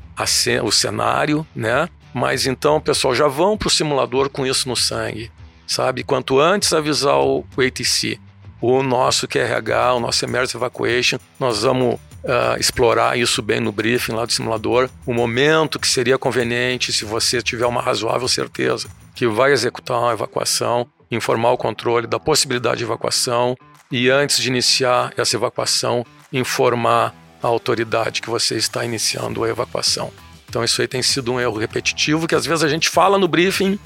[0.62, 1.88] o cenário, né?
[2.14, 5.30] Mas então, pessoal, já vão para o simulador com isso no sangue,
[5.66, 6.02] sabe?
[6.02, 8.18] Quanto antes avisar o ATC
[8.60, 11.18] o nosso QRH, o nosso Emergency Evacuation.
[11.38, 14.88] Nós vamos uh, explorar isso bem no briefing lá do simulador.
[15.06, 18.88] O momento que seria conveniente, se você tiver uma razoável certeza
[19.18, 23.56] que vai executar uma evacuação, informar o controle da possibilidade de evacuação
[23.90, 27.12] e antes de iniciar essa evacuação, informar
[27.42, 30.12] a autoridade que você está iniciando a evacuação.
[30.48, 33.26] Então isso aí tem sido um erro repetitivo que às vezes a gente fala no
[33.26, 33.76] briefing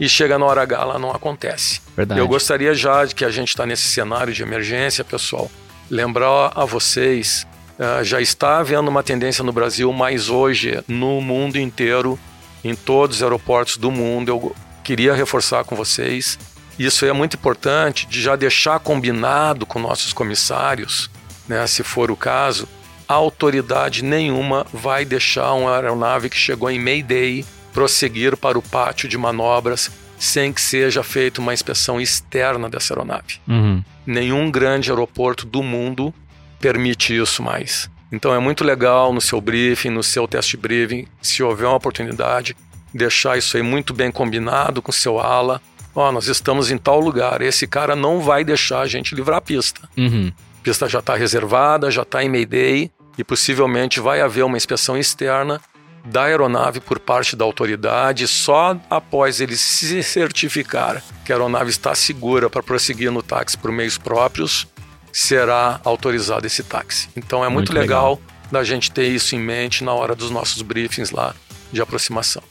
[0.00, 1.80] e chega na hora H lá não acontece.
[1.96, 2.18] Verdade.
[2.18, 5.48] Eu gostaria já de que a gente está nesse cenário de emergência, pessoal,
[5.88, 7.46] lembrar a vocês,
[7.78, 12.18] uh, já está havendo uma tendência no Brasil, mas hoje no mundo inteiro,
[12.64, 14.56] em todos os aeroportos do mundo, eu
[14.90, 16.36] queria reforçar com vocês,
[16.76, 21.08] isso é muito importante de já deixar combinado com nossos comissários,
[21.46, 22.68] né, se for o caso,
[23.06, 29.16] autoridade nenhuma vai deixar uma aeronave que chegou em Mayday prosseguir para o pátio de
[29.16, 33.38] manobras sem que seja feita uma inspeção externa dessa aeronave.
[33.46, 33.84] Uhum.
[34.04, 36.12] Nenhum grande aeroporto do mundo
[36.58, 37.88] permite isso mais.
[38.10, 42.56] Então é muito legal no seu briefing, no seu test briefing, se houver uma oportunidade,
[42.92, 45.60] deixar isso aí muito bem combinado com seu ala.
[45.94, 49.38] Ó, oh, nós estamos em tal lugar, esse cara não vai deixar a gente livrar
[49.38, 49.88] a pista.
[49.96, 50.32] Uhum.
[50.60, 54.96] A pista já está reservada, já está em Mayday, e possivelmente vai haver uma inspeção
[54.96, 55.60] externa
[56.04, 61.94] da aeronave por parte da autoridade só após ele se certificar que a aeronave está
[61.94, 64.66] segura para prosseguir no táxi por meios próprios,
[65.12, 67.08] será autorizado esse táxi.
[67.16, 68.20] Então é muito, muito legal, legal
[68.50, 71.34] da gente ter isso em mente na hora dos nossos briefings lá
[71.72, 72.42] de aproximação.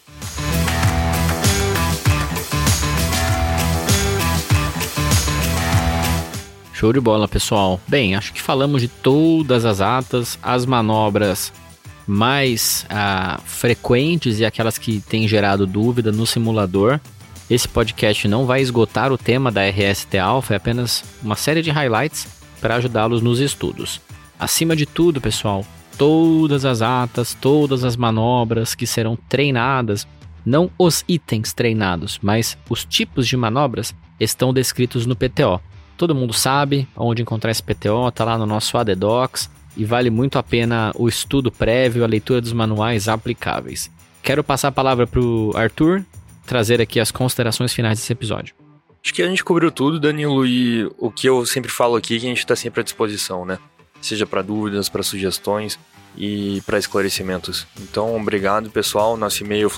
[6.79, 7.77] Show de bola, pessoal.
[7.89, 11.51] Bem, acho que falamos de todas as atas, as manobras
[12.07, 16.97] mais ah, frequentes e aquelas que têm gerado dúvida no simulador.
[17.49, 21.69] Esse podcast não vai esgotar o tema da RST Alpha, é apenas uma série de
[21.69, 22.25] highlights
[22.61, 23.99] para ajudá-los nos estudos.
[24.39, 25.65] Acima de tudo, pessoal,
[25.97, 30.07] todas as atas, todas as manobras que serão treinadas,
[30.45, 35.59] não os itens treinados, mas os tipos de manobras estão descritos no PTO.
[35.99, 40.39] Todo mundo sabe onde encontrar esse PTO, tá lá no nosso ADDocs e vale muito
[40.39, 43.91] a pena o estudo prévio, a leitura dos manuais aplicáveis.
[44.23, 46.05] Quero passar a palavra para o Arthur
[46.45, 48.55] trazer aqui as considerações finais desse episódio.
[49.03, 52.19] Acho que a gente cobriu tudo, Danilo, e o que eu sempre falo aqui é
[52.19, 53.59] que a gente está sempre à disposição, né?
[54.01, 55.77] Seja para dúvidas, para sugestões
[56.15, 57.67] e para esclarecimentos.
[57.77, 59.17] Então, obrigado, pessoal.
[59.17, 59.69] Nosso e-mail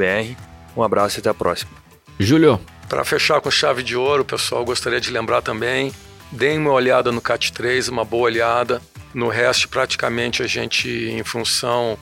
[0.00, 0.34] é.
[0.74, 1.91] Um abraço e até a próxima.
[2.18, 5.92] Júlio, para fechar com chave de ouro, pessoal, gostaria de lembrar também,
[6.30, 8.80] deem uma olhada no CAT 3, uma boa olhada.
[9.14, 11.98] No resto, praticamente a gente, em função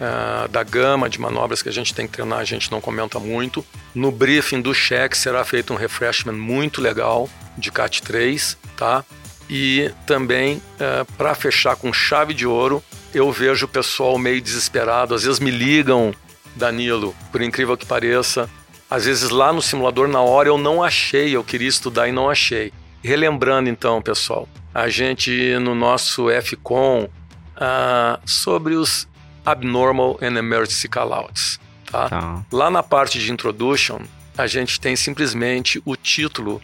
[0.00, 3.18] uh, da gama de manobras que a gente tem que treinar, a gente não comenta
[3.18, 3.64] muito.
[3.94, 9.04] No briefing do cheque será feito um refreshment muito legal de CAT 3, tá?
[9.48, 12.82] E também, uh, para fechar com chave de ouro,
[13.14, 16.14] eu vejo o pessoal meio desesperado, às vezes me ligam,
[16.54, 18.48] Danilo, por incrível que pareça,
[18.90, 22.30] às vezes lá no simulador, na hora, eu não achei, eu queria estudar e não
[22.30, 22.72] achei.
[23.02, 29.08] Relembrando então, pessoal, a gente no nosso FCON uh, sobre os
[29.44, 31.58] Abnormal and Emergency Callouts.
[31.90, 32.08] Tá?
[32.08, 32.44] tá?
[32.52, 34.00] Lá na parte de Introduction,
[34.36, 36.60] a gente tem simplesmente o título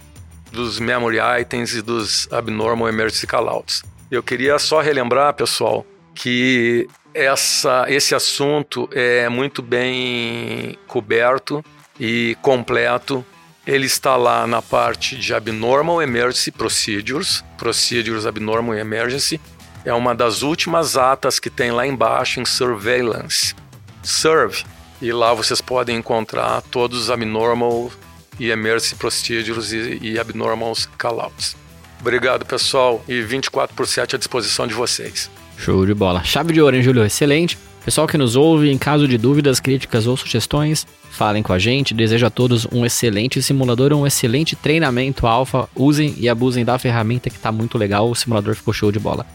[0.51, 3.83] dos Memory Items e dos Abnormal Emergency Callouts.
[4.11, 11.65] Eu queria só relembrar, pessoal, que essa, esse assunto é muito bem coberto
[11.99, 13.25] e completo.
[13.67, 19.41] Ele está lá na parte de Abnormal Emergency Procedures, Procedures Abnormal Emergency.
[19.85, 23.55] É uma das últimas atas que tem lá embaixo em Surveillance.
[24.03, 24.65] Serve.
[25.01, 27.91] E lá vocês podem encontrar todos os Abnormal
[28.39, 31.57] e Emergency Procedures e, e Abnormal Callouts.
[32.01, 35.31] Obrigado, pessoal, e 24 por 7 à disposição de vocês.
[35.57, 36.25] Show de bola.
[36.25, 37.05] Chave de ouro, hein, Júlio?
[37.05, 37.57] Excelente.
[37.85, 41.93] Pessoal que nos ouve, em caso de dúvidas, críticas ou sugestões, falem com a gente.
[41.93, 45.69] Desejo a todos um excelente simulador, um excelente treinamento alfa.
[45.75, 48.09] Usem e abusem da ferramenta que está muito legal.
[48.09, 49.27] O simulador ficou show de bola.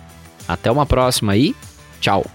[0.47, 1.53] Até uma próxima e
[1.99, 2.25] tchau!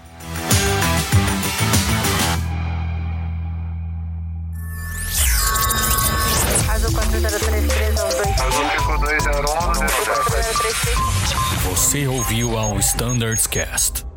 [11.69, 14.12] Você ouviu ao Standards Cast.